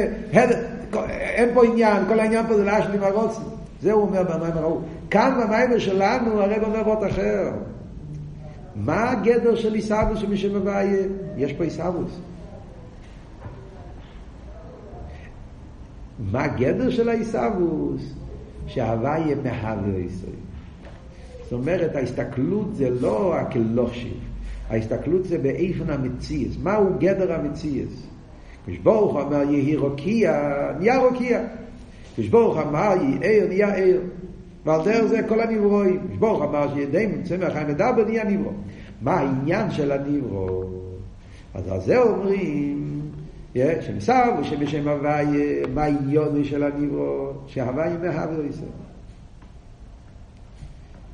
[1.08, 3.42] אין פה עניין, כל העניין פה זה להשלים הרוצן.
[3.82, 4.80] זה הוא אומר במים ההוא.
[5.12, 7.50] כאן במים שלנו הרב אומר עוד אחר.
[8.76, 11.02] מה הגדר של עיסאוווס שמי שמבאיה?
[11.36, 12.18] יש פה עיסאוווס.
[16.32, 18.14] מה הגדר של העיסאוווס?
[18.66, 20.32] שהוויה מהווה ישראל.
[21.42, 24.20] זאת אומרת, ההסתכלות זה לא הכלוכשיב,
[24.70, 26.56] ההסתכלות זה באיפן המציאס.
[26.62, 28.06] מהו גדר המציאס?
[28.66, 31.40] כשברוך אומר יהי רוקיע, נהיה רוקיע.
[32.16, 34.00] כשברוך אמר יהיה נהיה ער.
[34.66, 36.00] ועל דרך זה כל הנברואים.
[36.10, 38.50] כשברוך אמר שידי צמח חיים מדבר נהיה נברו.
[39.02, 40.64] מה העניין של הנברו?
[41.54, 43.00] אז על זה אומרים
[43.56, 45.26] שמסר ושבשם הוואי,
[45.74, 47.30] מה העניון של הנברו?
[47.46, 48.44] שהוואי מהווה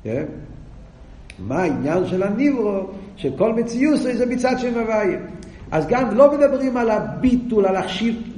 [0.05, 0.25] ישראל.
[1.39, 2.87] מה העניין של הנברו?
[3.15, 5.15] שכל מציאות זה מצד שם הוואי.
[5.71, 8.28] אז גם לא מדברים על הביטול, על החשיב,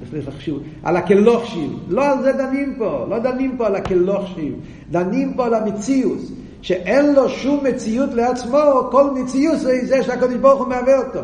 [0.84, 1.72] על הכלוך שיב.
[1.88, 4.54] לא על זה דנים פה, לא דנים פה על הכלוך שיב.
[4.92, 6.20] דנים פה על המציאות,
[6.62, 8.60] שאין לו שום מציאות לעצמו,
[8.92, 11.20] כל מציאות זה זה שהקדוש ברוך הוא מהווה אותו.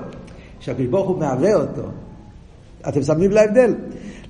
[0.59, 1.83] שהקדוש ברוך הוא מהווה אותו.
[2.89, 3.73] אתם שמים להבדל?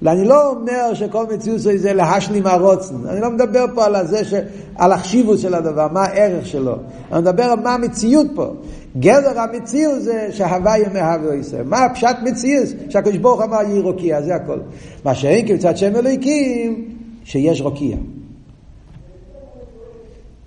[0.08, 2.96] אני לא אומר שכל מציאות זה להשלים הרוצן.
[3.08, 4.34] אני לא מדבר פה על זה, ש...
[4.76, 6.76] על החשיבות של הדבר, מה הערך שלו.
[7.12, 8.54] אני מדבר על מה המציאות פה.
[9.00, 11.64] גדר המציאות זה שהוויה מהווה ישראל.
[11.64, 12.68] מה הפשט מציאות?
[12.90, 14.60] שהקדוש ברוך אמר יהי רוקיע, זה הכל.
[15.06, 17.98] מה שאין כמצד שם אלוהיקים, שיש רוקיע.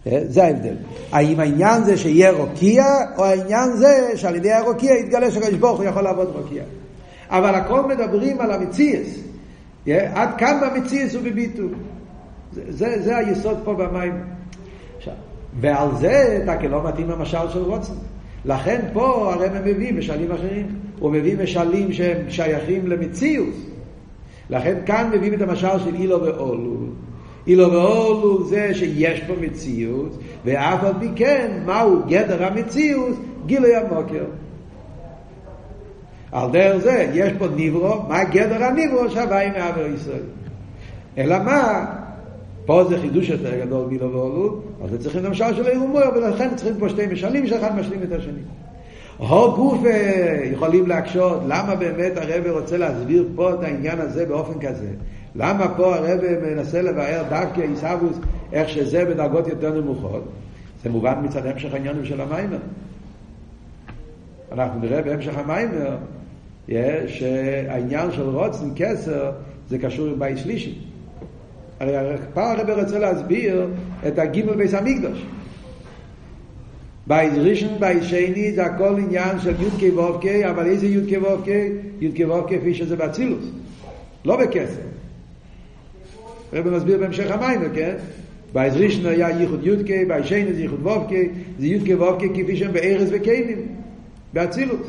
[0.06, 0.74] אה, זה ההבדל.
[1.12, 2.84] האם העניין זה שיהיה רוקיע,
[3.18, 6.62] או העניין זה שעל ידי הרוקיע יתגלה שהקדוש ברוך הוא יכול לעבוד רוקיע.
[7.28, 9.06] אבל הכל מדברים על המציאות.
[9.88, 11.74] עד כמה מציאס הוא בביטול.
[12.52, 14.14] זה, זה, זה היסוד פה במים.
[15.60, 17.92] ועל זה אתה לא מתאים למשל של רוצן.
[18.44, 20.66] לכן פה הרי הם מביא משלים אחרים.
[20.98, 23.54] הוא מביא משלים שהם שייכים למציאות.
[24.50, 26.76] לכן כאן מביאים את המשל של אילו ואולו.
[27.46, 33.16] אילו ואולו זה שיש פה מציאות, ואף על פי כן, מהו גדר המציאות?
[33.46, 34.24] גילוי המוקר.
[36.32, 40.22] על דרך זה יש פה ניברו, מה גדר הניברו שהוואי מעבר ישראל.
[41.18, 41.86] אלא מה?
[42.70, 46.88] פה זה חידוש יותר גדול מילו ואולו, אז צריכים למשל של אירומור, ולכן צריכים פה
[46.88, 48.40] שתי משלים שאחד משלים את השני.
[49.18, 49.78] הו גוף
[50.52, 54.88] יכולים להקשות, למה באמת הרב רוצה להסביר פה את העניין הזה באופן כזה?
[55.34, 58.18] למה פה הרב מנסה לבאר דווקא עיסאוווס,
[58.52, 60.24] איך שזה בדרגות יותר נמוכות?
[60.82, 62.58] זה מובן מצד המשך העניינים של המיימר.
[64.52, 65.96] אנחנו נראה בהמשך המאמר
[67.06, 69.32] שהעניין של רצון כתר
[69.68, 70.78] זה קשור עם בית שלישי.
[71.80, 73.66] הרי פה הרב רוצה להסביר
[74.08, 75.26] את הג' בתי המקדש.
[77.06, 81.46] בית ראשון, בית שני, זה הכל עניין של י"ק ו"ק, אבל איזה י"ק ו"ק?
[82.00, 83.44] י"ק ו"ק כפי שזה באצילות,
[84.24, 84.80] לא בכתר.
[86.52, 87.94] הרב מסביר בהמשך המאמר, כן?
[88.52, 91.10] בית ראשון היה ייחוד י"ק, בית שני זה ייחוד ו"ק,
[91.58, 93.66] זה י"ק ו"ק כפי שהם בארז וקיינים,
[94.32, 94.86] באצילוס.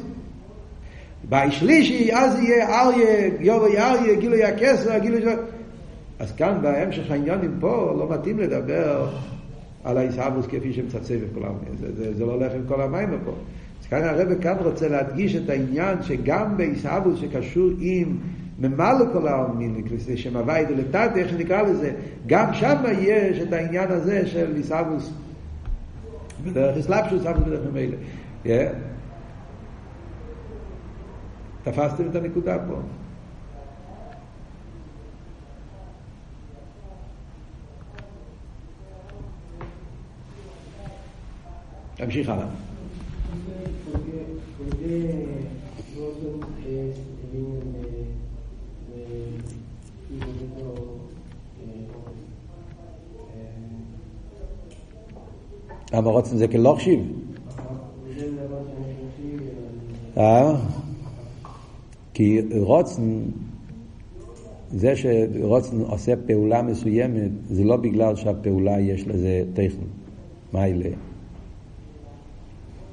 [1.29, 5.21] בשלישי אז יהיה אריה, יובי אריה, גילוי הכסר, גילוי...
[6.21, 9.09] אז כאן בהמשך העניינים פה לא מתאים לדבר
[9.83, 13.31] על העיסאוווס כפי שמצצב את כולם, זה, זה, זה לא הולך עם כל המים פה.
[13.81, 18.17] אז כאן הרב כאן רוצה להדגיש את העניין שגם בעיסאוווס שקשור עם
[18.59, 19.83] ממלא כל העלמין,
[20.15, 21.91] שם הווי דלתת, איך שנקרא לזה,
[22.27, 25.11] גם שם יש את העניין הזה של עיסאוווס
[26.43, 27.97] בדרך אסלאפשוס, עיסאוווס בדרך ממילא.
[31.63, 32.75] תפסתם את הנקודה פה.
[42.01, 42.45] תמשיך הלאה.
[55.93, 56.99] למה רוצים זה כלוכשיב?
[60.17, 60.55] אה?
[62.13, 63.21] כי רוצן,
[64.71, 69.85] זה שרוצן עושה פעולה מסוימת, זה לא בגלל שהפעולה יש לזה טכן,
[70.53, 71.10] מיילה.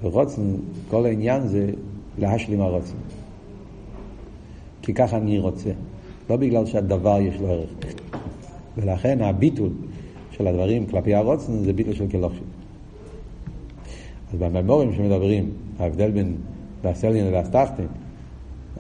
[0.03, 0.43] ורוצן,
[0.89, 1.71] כל העניין זה
[2.19, 2.97] להשלים הרוצן.
[4.83, 5.71] כי ככה אני רוצה,
[6.31, 7.71] לא בגלל שהדבר יש לו ערך.
[8.77, 9.71] ולכן הביטול
[10.31, 12.41] של הדברים כלפי הרוצן זה ביטול של כלוכשי.
[14.33, 16.37] אז בממורים שמדברים, ההבדל בין
[16.83, 17.87] דאסליין לדאסטחטין,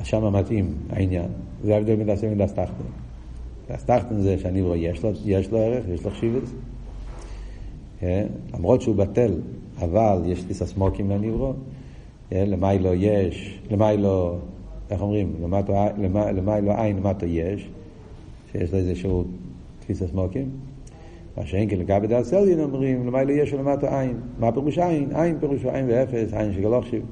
[0.03, 1.29] שם מתאים העניין.
[1.65, 2.85] זה ההבדל בין דסים לדס תחתן.
[3.71, 6.45] דס תחתן זה שהניברו יש לו, יש לו ערך, יש לו חשיבות.
[8.03, 8.25] אה?
[8.55, 9.33] למרות שהוא בטל,
[9.81, 11.53] אבל יש לי ססמוקים לניברו.
[12.33, 12.45] אה?
[12.47, 14.39] למיילו יש, למיילו,
[14.91, 15.35] איך אומרים?
[16.37, 17.69] למיילו עין, למטו יש,
[18.53, 19.25] שיש לו איזשהו
[19.81, 20.51] תפיסה סמוקים.
[21.37, 24.21] מה שאין כן לגבי דעת סלדין אומרים, למיילו יש ולמטו עין.
[24.39, 25.17] מה פירוש עין?
[25.17, 27.03] עין פירושו עין ואפס, עין שגלוך שיב.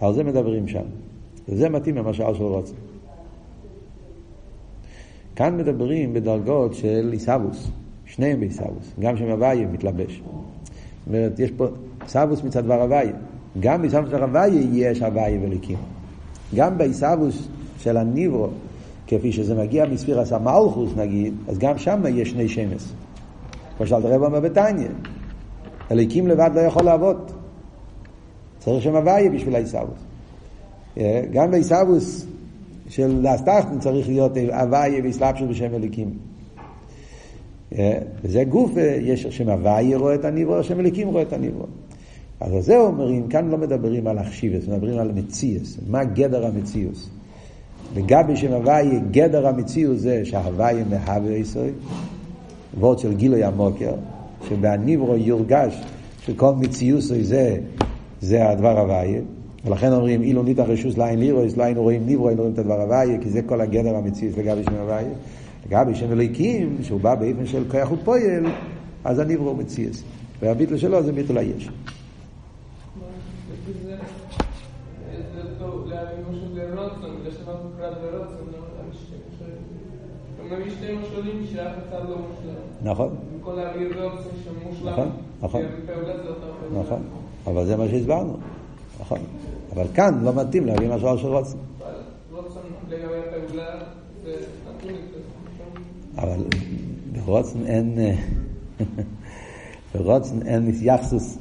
[0.00, 0.84] על זה מדברים שם.
[1.48, 2.74] וזה מתאים למשל של רוצן.
[5.36, 7.70] כאן מדברים בדרגות של עיסאוווס,
[8.06, 9.40] שניהם בעיסאוווס, גם שם
[9.72, 10.22] מתלבש.
[11.06, 11.66] זאת אומרת, יש פה
[12.02, 13.12] עיסאוווס מצד דבר הוויה.
[13.60, 15.78] גם בעיסאוווס של הוויה יש הוויה וליקים.
[16.54, 18.48] גם בעיסאוווס של הניברו,
[19.06, 22.92] כפי שזה מגיע מספירס המלכוס נגיד, אז גם שם יש שני שמס.
[23.76, 24.88] כמו שאלת הרב אומר בתניא,
[25.90, 27.30] הליקים לבד לא יכול לעבוד.
[28.58, 30.00] צריך שם הוויה בשביל העיסאוווס.
[30.98, 32.26] אה, גם בעיסאוווס
[32.88, 36.10] של דאסטחטן צריך להיות הוויה והסלבשות בשם אליקים.
[37.78, 41.66] אה, וזה גוף, אה, יש שם הוויה רואה את הניברו, שם אליקים רואה את הניברו.
[42.40, 47.10] אז על זה אומרים, כאן לא מדברים על החשיבס, מדברים על מציאס, מה גדר המציאוס.
[47.96, 51.72] לגבי שם הוויה, גדר המציאוס זה שההוויה מהווה ישראל,
[52.78, 53.92] וורד של גילוי המוקר,
[54.48, 55.82] שבהניברו יורגש
[56.20, 57.58] שכל מציאוס זה,
[58.20, 59.20] זה הדבר הוויה,
[59.64, 62.80] ולכן אומרים אילו ניתח רשוס לעין לירויס, לא היינו רואים ניברו, היינו רואים את הדבר
[62.80, 65.08] הוויה, כי זה כל הגדר המציאוס לגבי שם הוויה.
[65.66, 68.46] לגבי שם אלוהיקים, שהוא בא באופן של כוח ופועל,
[69.04, 70.02] אז הניברו מציאס.
[70.40, 71.68] והביטל שלו זה ביטול היש.
[82.82, 83.16] נכון.
[84.82, 85.08] נכון,
[85.42, 85.62] נכון.
[86.80, 87.02] נכון.
[87.46, 88.36] אבל זה מה שהסברנו.
[89.00, 89.18] נכון.
[89.72, 91.58] אבל כאן לא מתאים להביא משהו של רוצן.
[96.18, 96.44] אבל
[97.12, 97.98] ברוצן אין,
[99.94, 101.38] ברוצן אין יחסוס.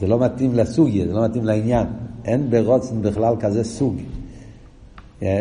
[0.00, 1.86] זה לא מתאים לסוגיה, זה לא מתאים לעניין.
[2.24, 3.96] אין ברוצן בכלל כזה סוג.
[5.22, 5.40] אה,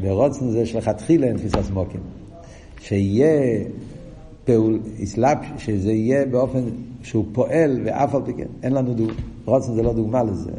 [0.00, 2.00] ברוצן זה שלכתחילה אין תפיסת סמוקים.
[2.80, 3.64] שיהיה
[4.44, 6.60] פעול, אסלאפ, שזה יהיה באופן
[7.02, 10.50] שהוא פועל ואף על פי כן, אין לנו דוגמה, רוצן זה לא דוגמה לזה.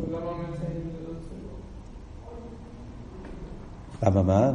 [4.04, 4.54] למה מה?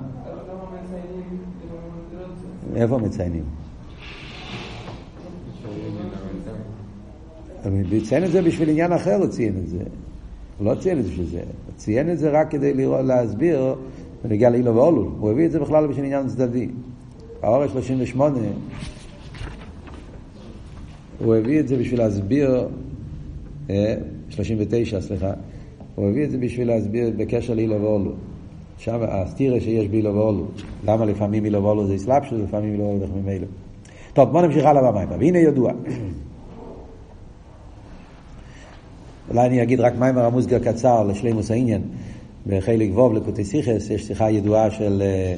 [2.76, 3.44] איפה מציינים?
[8.02, 9.78] ציין את זה בשביל עניין אחר, הוא ציין את זה.
[10.58, 11.38] הוא לא ציין את זה בשביל זה.
[11.38, 13.74] הוא ציין את זה רק כדי לראות, להסביר
[14.24, 15.08] בנגיע לאילו ואולול.
[15.18, 16.68] הוא הביא את זה בכלל בשביל עניין צדדי.
[17.42, 18.38] האור 38,
[21.18, 22.68] הוא הביא את זה בשביל להסביר,
[24.28, 25.32] 39, אה, סליחה,
[25.94, 28.14] הוא הביא את זה בשביל להסביר בקשר לאילו ואולול.
[28.78, 30.46] שם הסתירה שיש באילו ואולול.
[30.84, 33.46] למה לפעמים אילו ואולול זה אסלאפשוס, לפעמים אילו ואולול זה ממילא.
[34.12, 35.08] טוב, בוא נמשיך הלאה במים.
[35.18, 35.72] והנה ידוע.
[39.30, 41.82] אולי אני אגיד רק מיימר המוסגר קצר לשלימוס העניין.
[42.46, 45.34] בחלק ווב לקוטי סיכס יש שיחה ידועה של, אה,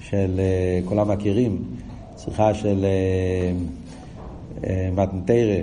[0.00, 1.62] של אה, כולם מכירים,
[2.18, 2.86] שיחה של
[4.64, 5.60] אה, מתנתרא,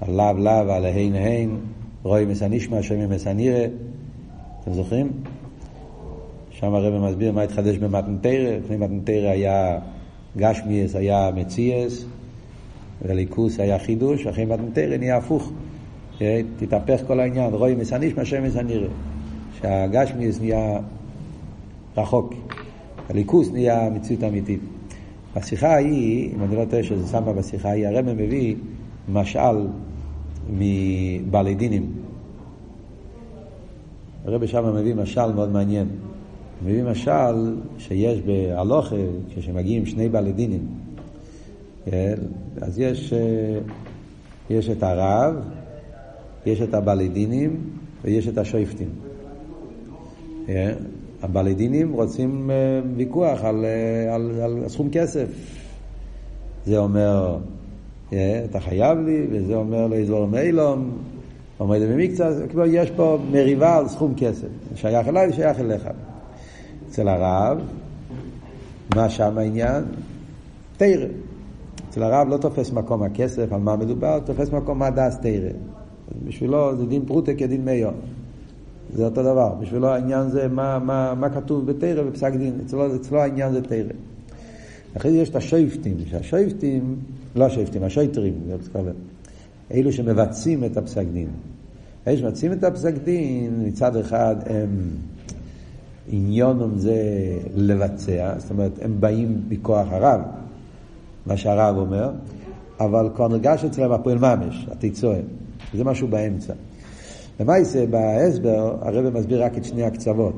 [0.00, 1.56] על לאו לאו, על ההין ההין,
[2.02, 3.64] רואי מסנישמע, שמי מסנירא,
[4.62, 5.12] אתם זוכרים?
[6.60, 9.78] שם הרב מסביר מה התחדש במתנתרא, לפני מתנתרא היה
[10.36, 12.04] גשמיאס, היה מציאס,
[13.02, 15.52] וליכוס היה חידוש, אחרי מתנתרא נהיה הפוך.
[16.56, 18.88] תתהפך כל העניין, רואי מסנישמע, שמי מסנירא.
[19.60, 20.78] שהגשמיאס נהיה
[21.96, 22.34] רחוק,
[23.08, 24.60] הליכוס נהיה מציאות אמיתית.
[25.36, 28.56] בשיחה ההיא, אם אני לא טועה שזה שם בשיחה ההיא, הרב מביא
[29.12, 29.66] משל
[30.50, 31.92] מבעלי דינים.
[34.24, 35.86] הרב שם מביא משל מאוד מעניין.
[36.62, 38.96] מביא משל שיש בהלוכה,
[39.34, 40.66] כשמגיעים שני בעלי דינים,
[41.84, 42.14] כן?
[42.60, 43.58] אז יש, אה,
[44.50, 45.34] יש את הרב,
[46.46, 47.60] יש את הבעלי דינים
[48.04, 48.88] ויש את השויפטים.
[50.46, 50.74] כן?
[51.22, 55.26] הבעלי דינים רוצים אה, ויכוח על, אה, על, על סכום כסף.
[56.66, 57.38] זה אומר,
[58.44, 60.90] אתה חייב לי, וזה אומר לאזור מיילום,
[61.60, 62.16] אומר לי
[62.48, 64.48] כאילו יש פה מריבה על סכום כסף.
[64.74, 65.88] שייך אליי ושייך אליך.
[67.00, 67.58] אצל הרב,
[68.94, 69.84] מה שם העניין?
[70.76, 71.06] תרא.
[71.88, 75.50] אצל הרב לא תופס מקום הכסף, על מה מדובר, תופס מקום מה דס תרא.
[76.24, 77.94] בשבילו זה דין פרוטה כדין מאיון.
[78.94, 79.54] זה אותו דבר.
[79.60, 82.58] בשבילו העניין זה מה, מה, מה כתוב בתרא בפסק דין.
[82.66, 83.92] אצלו, אצלו העניין זה תרא.
[84.96, 86.96] אחרי זה יש את השויפטים, שהשויפטים,
[87.36, 88.34] לא השויפטים, השויטרים,
[89.72, 91.28] אלו שמבצעים את הפסק דין.
[92.06, 94.68] אלה שמבצעים את הפסק דין, מצד אחד הם
[96.08, 96.94] עניונם זה
[97.54, 100.20] לבצע, זאת אומרת, הם באים מכוח הרב,
[101.26, 102.10] מה שהרב אומר,
[102.80, 105.20] אבל כבר נרגש אצלם הפועל ממש, התיצואה,
[105.74, 106.52] זה משהו באמצע.
[107.40, 110.34] למעשה בהסבר הרב מסביר רק את שני הקצוות,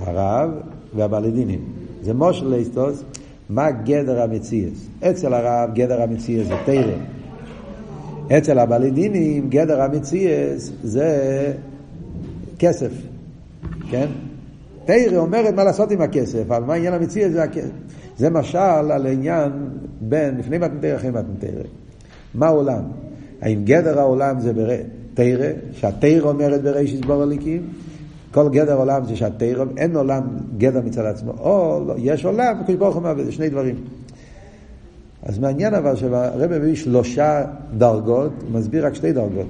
[0.00, 0.50] הרב
[0.94, 1.60] והבלדינים.
[2.02, 3.04] זה מושל ליסטוס,
[3.50, 4.88] מה גדר המציאס.
[5.10, 6.96] אצל הרב גדר המציאס זה תרא.
[8.38, 11.52] אצל הבלדינים גדר המציאס זה
[12.58, 12.92] כסף,
[13.90, 14.06] כן?
[14.86, 17.70] תרא אומרת מה לעשות עם הכסף, אבל מה עניין המציאס זה הכסף.
[18.18, 19.52] זה משל על העניין
[20.00, 21.62] בין לפני מתנתרא אחרי מתנתרא.
[22.34, 22.82] מה העולם?
[23.40, 24.84] האם גדר העולם זה ברד?
[25.14, 27.62] תרא, שהתרא אומרת בריש יסבור הליקים,
[28.30, 30.22] כל גדר עולם זה שהתרא, אין עולם
[30.58, 33.74] גדר מצד עצמו, או לא, יש עולם, וקדוש ברוך הוא זה שני דברים.
[35.22, 37.44] אז מעניין אבל שהרב מביא שלושה
[37.78, 39.46] דרגות, הוא מסביר רק שתי דרגות.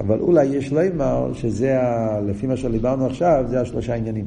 [0.00, 4.24] אבל אולי יש לומר שזה, ה, לפי מה שדיברנו עכשיו, זה השלושה עניינים.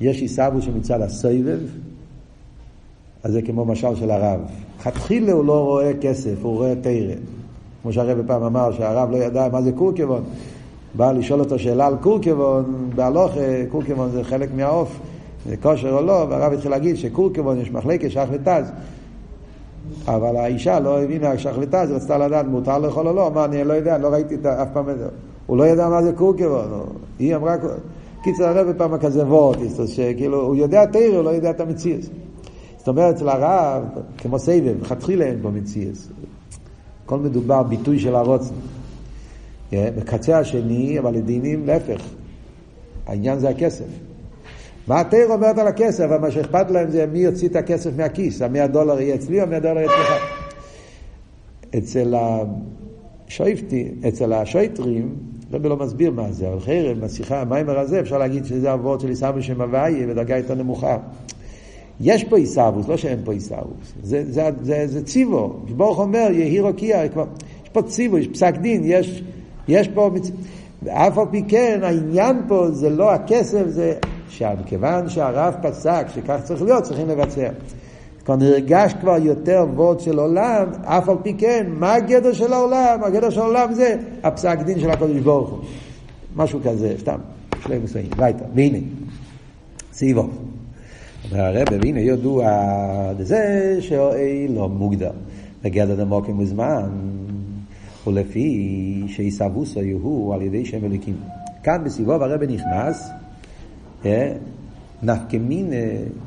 [0.00, 1.58] יש עיסאוו שמצד הסבב,
[3.24, 4.40] אז זה כמו משל של הרב.
[4.82, 7.14] תחילה הוא לא רואה כסף, הוא רואה תרא.
[7.82, 10.22] כמו שהרבא פעם אמר, שהרב לא ידע מה זה קורקבון.
[10.94, 13.32] בא לשאול אותו שאלה על קורקבון, בהלוך
[13.68, 15.00] קורקבון זה חלק מהעוף,
[15.48, 18.28] זה כושר או לא, והרב התחיל להגיד שקורקבון יש מחלקת שח.
[20.06, 23.72] אבל האישה לא הבינה שח ותז, רצתה לדעת מותר לאכול או לא, אמר אני לא
[23.72, 25.08] יודע, לא ראיתי אף פעם את זה.
[25.46, 26.68] הוא לא ידע מה זה קורקבון,
[27.18, 27.56] היא אמרה,
[28.22, 32.00] קיצר הרב פעם כזה וורטיס, שכאילו הוא יודע תרא, הוא לא יודע את המציאות.
[32.78, 33.84] זאת אומרת, אצל הרב,
[34.18, 35.94] כמו סבב, לכתחילה אין בו מציאות.
[37.04, 38.54] הכל מדובר ביטוי של הרוצן.
[39.72, 42.02] בקצה השני, אבל לדינים, להפך.
[43.06, 43.84] העניין זה הכסף.
[44.86, 46.04] מה התרא אומרת על הכסף?
[46.04, 48.42] אבל מה שאכפת להם זה מי יוציא את הכסף מהכיס.
[48.42, 50.22] המאה דולר יהיה אצלי או המאה דולר יהיה אצלך.
[51.78, 52.14] אצל
[53.28, 55.14] השויפטי, אצל השויטרים,
[55.52, 59.08] רבי לא מסביר מה זה, אבל חרם, בשיחה, המיימר הזה, אפשר להגיד שזה הוורד של
[59.08, 60.96] עיסאווי שם הוויה בדרגה יותר נמוכה.
[62.00, 63.92] יש פה עיסאוווס, לא שאין פה עיסאוווס.
[64.02, 65.60] זה, זה, זה, זה ציבו.
[65.76, 69.22] ברוך אומר, יהי רוקיע, יש פה ציבו, יש פסק דין, יש,
[69.68, 70.10] יש פה...
[70.82, 73.94] ואף על פי כן, העניין פה זה לא הכסף, זה
[74.28, 77.48] שכיוון שהרב פסק שכך צריך להיות, צריכים לבצע.
[78.28, 83.00] כבר נרגש כבר יותר וורד של עולם, אף על פי כן, מה הגדר של העולם?
[83.02, 85.58] הגדר של העולם זה הפסק דין של הקודש ברוך הוא.
[86.36, 87.18] משהו כזה, סתם,
[87.62, 88.78] שלם מסוים, ביתה, והנה,
[89.92, 90.38] סיבוב.
[91.30, 92.48] אומר הרב, והנה ידוע
[93.18, 93.70] זה
[94.48, 95.12] לא מוגדר.
[95.62, 96.88] בגדר דמוקים מוזמן,
[98.06, 101.16] ולפי שיסבוסו יהיו על ידי שם אליקים.
[101.62, 103.10] כאן בסיבוב הרב נכנס,
[105.02, 105.72] נפקמין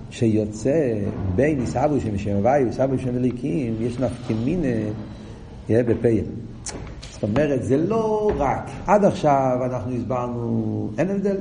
[0.09, 0.93] שיוצא
[1.35, 4.61] בין עיסאוו שם שם הוואי ועיסאוו שם אליקים, יש נפקמין
[5.69, 6.25] בפייל.
[7.11, 11.37] זאת אומרת, זה לא רק, עד עכשיו אנחנו הסברנו, אין הבדל,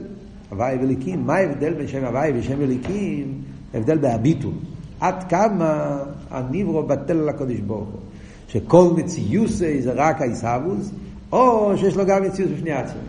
[0.51, 3.41] הוואי ואליקים, מה ההבדל בין שם הוואי ושם אליקים?
[3.75, 4.53] הבדל בהביטול.
[5.01, 5.99] עד כמה
[6.31, 8.01] הניברו בטל על הקודש ברוך הוא.
[8.49, 10.91] שכל מציוסי זה רק העיסאוווס,
[11.33, 13.01] או שיש לו גם מציאות בפני עצמו.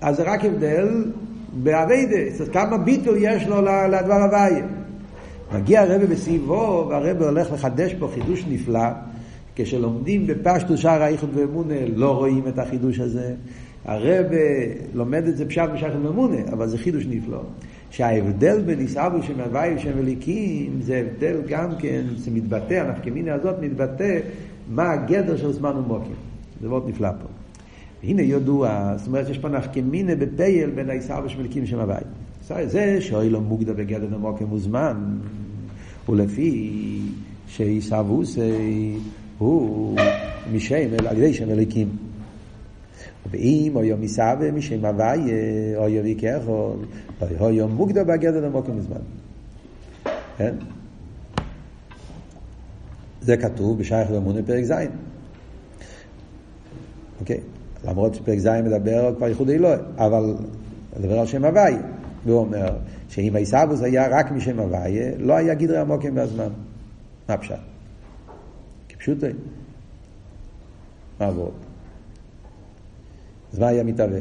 [0.00, 1.04] אז זה רק הבדל
[1.62, 4.66] באביידה, כמה ביטול יש לו לדבר הוויה.
[5.54, 8.88] מגיע הרבי בסביבו, והרבי הולך לחדש פה חידוש נפלא.
[9.56, 13.34] כשלומדים בפשטו שער האיחוד ואמונה, לא רואים את החידוש הזה.
[13.84, 17.42] הרבי לומד את זה פשט בשחר ואמונה, אבל זה חידוש נפלא.
[17.90, 23.54] שההבדל בין עיסאוו שם הוואי ושם אליקים, זה הבדל גם כן, זה מתבטא, הנפקמינה הזאת
[23.60, 24.18] מתבטא
[24.70, 26.14] מה הגדר של זמן ומוקים.
[26.60, 27.43] זה מאוד נפלא פה.
[28.06, 30.90] הנה ידוע, זאת אומרת יש פה נפקמינה בפייל בין
[31.26, 32.02] ושם אליקים ושם הוואי.
[32.66, 35.18] זה שאוי לא מוגדר בגדר נמוקים מוזמן,
[36.08, 37.00] ולפי
[37.46, 38.96] שעיסאווסי
[39.38, 39.96] הוא
[40.52, 41.88] משם, על ידי שם אליקים.
[43.30, 46.74] ואם אויו מסווה משם הוויה, אויו ויקחו,
[47.40, 49.00] אויו מוגדר בגדר נמוקים מוזמן.
[50.36, 50.54] כן?
[53.20, 54.72] זה כתוב בשייך ואמונה פרק ז'.
[57.20, 57.40] אוקיי?
[57.84, 60.34] למרות שפרק ז' מדבר כבר ייחוד אלוהי, אבל
[60.98, 61.78] מדבר על שם הוויה.
[62.26, 62.76] והוא אומר
[63.08, 66.48] שאם העיסאוווס היה רק משם הוויה, לא היה גדרי עמוקים מהזמן.
[67.28, 67.54] מה פשט?
[68.88, 69.26] כפשוטו.
[71.20, 71.52] מה עבוד?
[73.52, 74.20] אז מה היה מתהווה?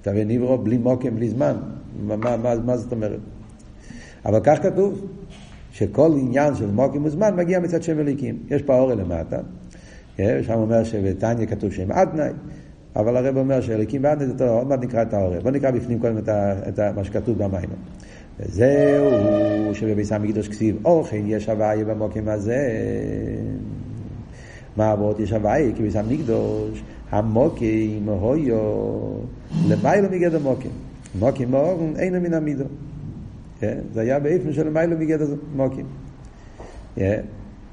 [0.00, 1.56] מתהווה נברו בלי מוקים, בלי זמן.
[2.02, 3.20] מה, מה, מה, מה זאת אומרת?
[4.24, 5.06] אבל כך כתוב,
[5.72, 8.38] שכל עניין של מוקים וזמן מגיע מצד שם אליקים.
[8.50, 9.38] יש פה אורי למטה,
[10.16, 12.30] שם אומר שבתניא כתוב שם אדנאי,
[12.96, 15.40] אבל הרב אומר שאליקים ואדנאי זה טוב, עוד מעט נקרא את האורי.
[15.40, 16.28] בוא נקרא בפנים קודם את,
[16.68, 17.68] את מה שכתוב במים.
[18.40, 22.68] וזהו שבביס המקדוש כסיב אוכל יש הוויה במוקים הזה.
[24.76, 25.72] מה עבוד יש הוויה?
[25.76, 28.58] כי ביס המקדוש המוקים הויו
[29.68, 30.70] למיילו מגדר מוקים.
[31.18, 32.64] מוקים מאורן אינו מן המידו.
[33.60, 33.78] כן?
[33.94, 35.26] זה היה באיפן של מיילו מגדר
[35.56, 35.86] מוקים.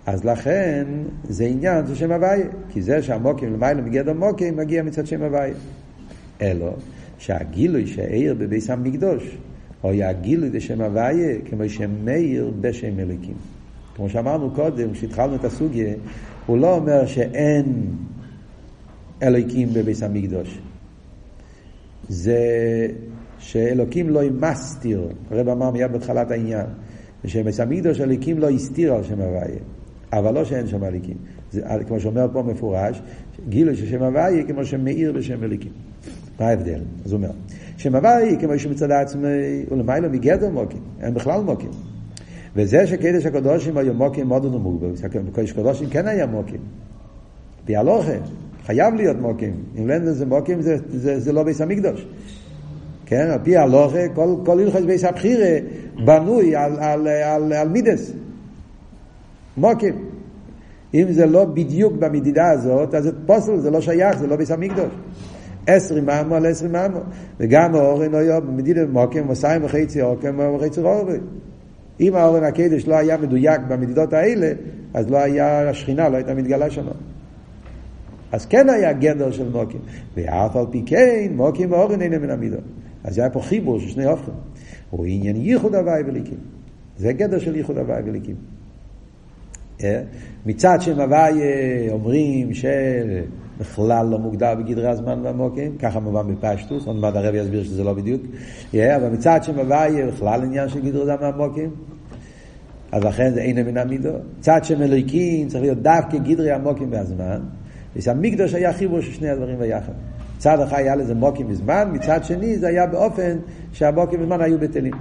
[0.06, 0.88] אז לכן
[1.24, 5.54] זה עניין של שם הוויה, כי זה שהמוקים למיילו מגדר מוקים מגיע מצד שם הוויה.
[6.42, 6.74] אלו
[7.18, 9.38] שהגילוי שהעיר בביס המקדוש,
[9.84, 13.36] או היה גילוי לשם הוויה, כמו שמאיר בשם אליקים.
[13.96, 15.94] כמו שאמרנו קודם, כשהתחלנו את הסוגיה,
[16.46, 17.66] הוא לא אומר שאין
[19.24, 20.60] אלוקים בביס המקדוש.
[22.10, 22.40] זה
[23.40, 26.66] שאלוקים לא מסתיר, הרב אמר מיד בתחילת העניין,
[27.24, 29.60] ושבביס המקדוש אלוקים לא הסתיר על שם הוויה,
[30.18, 31.18] אבל לא שאין שם אלוקים.
[31.52, 33.02] זה, כמו שאומר פה מפורש,
[33.50, 35.72] גילוי של שם הוויה כמו שמאיר בשם אלוקים.
[36.40, 36.80] מה ההבדל?
[37.06, 37.32] אז הוא אומר,
[37.78, 41.72] שם הוויה כמו שמצד עצמי, ולמיילו מגדר מוקים, אין בכלל מוקים.
[42.56, 44.88] וזה שקדש הקדושים היו מוקים מאוד נמוגבו,
[45.34, 46.60] קדש הקדושים כן היה מוקים.
[47.68, 48.14] בהלוכה,
[48.66, 49.54] חייב להיות מוקים.
[49.78, 52.08] אם אין לזה מוקים זה, זה, זה לא ביס המקדוש.
[53.06, 55.58] כן, על פי הלוכה, כל, כל הלכות ביס הבחירה
[56.06, 58.12] בנוי על, על, על, על מידס.
[59.58, 59.96] מוקים.
[60.94, 64.52] אם זה לא בדיוק במדידה הזאת, אז זה פוסל, זה לא שייך, זה לא ביס
[64.52, 64.94] המקדוש.
[65.68, 67.00] עשרים מאמו על עשרים מאמו.
[67.40, 71.18] וגם האורן היה במדידה מוקים, מסיים וחצי אוקים וחצי רובי.
[72.00, 74.52] אם האורן הקדש לא היה מדויק במדידות האלה,
[74.94, 76.86] אז לא היה השכינה, לא הייתה מתגלה שם.
[78.32, 79.80] אז כן היה גדר של מוקים.
[80.16, 82.64] ואף על פי כן, מוקים ואורן אינם מן המידות.
[83.04, 84.34] אז היה פה חיבור של שני הופכים.
[84.90, 86.38] הוא עניין ייחוד הוואי וליקים.
[86.98, 88.36] זה גדר של ייחוד הוואי וליקים.
[89.84, 90.02] אה?
[90.46, 91.40] מצד שם הוואי
[91.90, 97.84] אומרים שבכלל לא מוגדר בגדרי הזמן והמוקים, ככה מובן בפשטוס, עוד מעט הרב יסביר שזה
[97.84, 98.22] לא בדיוק,
[98.76, 98.96] אה?
[98.96, 101.70] אבל מצד שם הוואי בכלל עניין של גדרי הזמן והמוקים,
[102.92, 104.10] אז לכן זה אין מן המידו.
[104.40, 107.40] צד שם אלוהיקים צריך להיות דווקא גדרי המוקים והזמן,
[107.96, 109.94] ושהמקדוש היה חיבור של שני הדברים ביחד.
[110.38, 113.38] מצד אחד היה לזה מוקים בזמן, מצד שני זה היה באופן
[113.72, 114.94] שהמוקים בזמן היו בטלים.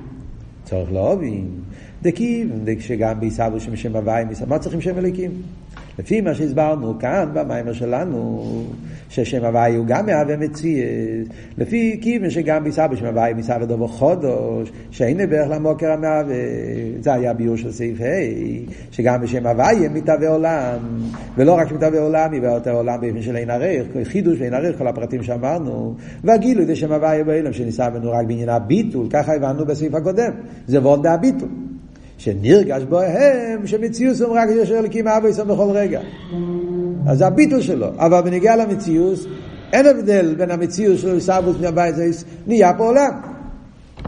[0.65, 1.49] צורך להובין,
[2.05, 5.31] דקים, שגם בעיסאוו שם שם הוואי, מה צריכים שם אליקים?
[5.99, 8.45] לפי מה שהסברנו כאן במיימר שלנו,
[9.09, 11.29] ששם הוואי הוא גם מהווה מציאס,
[11.59, 16.35] לפי כיוון שגם ביסה בשם הוואי מסעבד דובו חודש, שאין בערך למוקר המהווה,
[17.01, 18.05] זה היה ביור של סעיף ה',
[18.91, 20.79] שגם בשם הוואי מתהווה עולם,
[21.37, 24.87] ולא רק שמתהווה עולם, יבוא יותר עולם באופן של אין ערך, חידוש ואין ערך, כל
[24.87, 25.95] הפרטים שאמרנו,
[26.25, 30.33] והגילוי זה שם הוואי באילם שניסה בנו רק בעניין הביטול, ככה הבנו בסעיף הקודם,
[30.67, 31.49] זה וולדה הביטול.
[32.19, 36.01] שנרגש בהם שמציוס הוא רק ישר אלוקים אבו יסום בכל רגע.
[37.07, 37.87] אז זה הביטול שלו.
[37.99, 39.27] אבל בניגיע למציוס,
[39.73, 42.11] אין הבדל בין המציוס של סבוס מהבית, זה
[42.47, 43.11] נהיה פה עולם.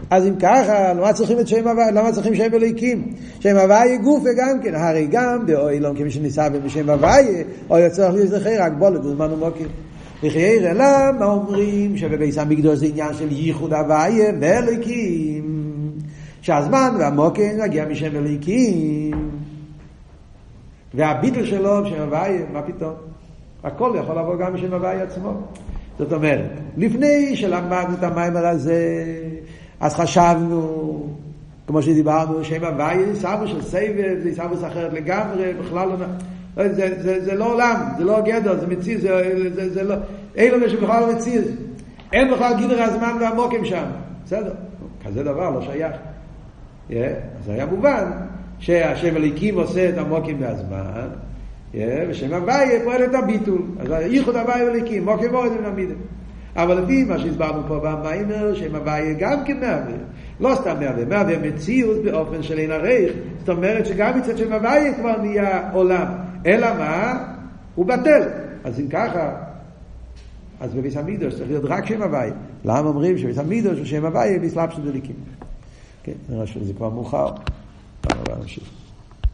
[0.09, 1.91] אז אם ככה, למה צריכים את שם הוואי?
[1.93, 3.13] למה צריכים שם אלוהיקים?
[3.39, 8.29] שם הוואי גופה גם כן, הרי גם באוילום כמי שניסה בשם הוואי, או יצטרך להיות
[8.29, 9.65] זכר רק בולד וזמן ומוקר.
[10.23, 15.36] לחיירה, למה אומרים שבביס המקדוש זה עניין של ייחוד הוואי ואלוהיקים?
[16.47, 19.29] שהזמן והמוקר מגיע משם אליקים.
[20.93, 22.93] והביטל שלו בשם הוויה, מה פתאום?
[23.63, 25.33] הכל יכול לבוא גם משם הוויה עצמו.
[25.99, 29.05] זאת אומרת, לפני שלמדנו את המיימר הזה,
[29.79, 31.03] אז חשבנו,
[31.67, 35.95] כמו שדיברנו, שם הוויה, סבא של סבב, זה סבא אחרת לגמרי, בכלל לא...
[36.67, 39.95] זה, זה, זה לא עולם, זה לא גדר, זה מציא, זה, זה, זה לא...
[40.35, 41.41] אין לנו שבכלל לא מציא.
[42.13, 43.85] אין בכלל גדר הזמן והמוקים שם.
[44.25, 44.53] בסדר,
[45.05, 45.95] כזה דבר לא שייך.
[46.89, 48.03] אז היה מובן
[48.59, 51.07] שהשם אליקים עושה את המוקים והזמן,
[52.09, 53.61] ושם הוויה פועל את הביטול.
[53.79, 55.95] אז ייחוד הוויה אליקים, מוקים ועוד מן המידם.
[56.55, 59.93] אבל לפי מה שהסברנו פה במיימר, שם הוויה גם כן מהווה.
[60.39, 63.11] לא סתם מהווה, מהווה מציאות באופן של אין ערך.
[63.39, 66.05] זאת אומרת שגם מצד שם הוויה כבר נהיה עולם.
[66.45, 67.23] אלא מה?
[67.75, 68.23] הוא בטל.
[68.63, 69.31] אז אם ככה,
[70.59, 72.33] אז בביס המידוש צריך להיות רק שם הוויה.
[72.65, 75.15] למה אומרים שביס המידוש הוא שם הוויה בסלאפ של דליקים?
[76.07, 77.27] כן, שזה כבר מאוחר.
[78.39, 78.86] נמשיך.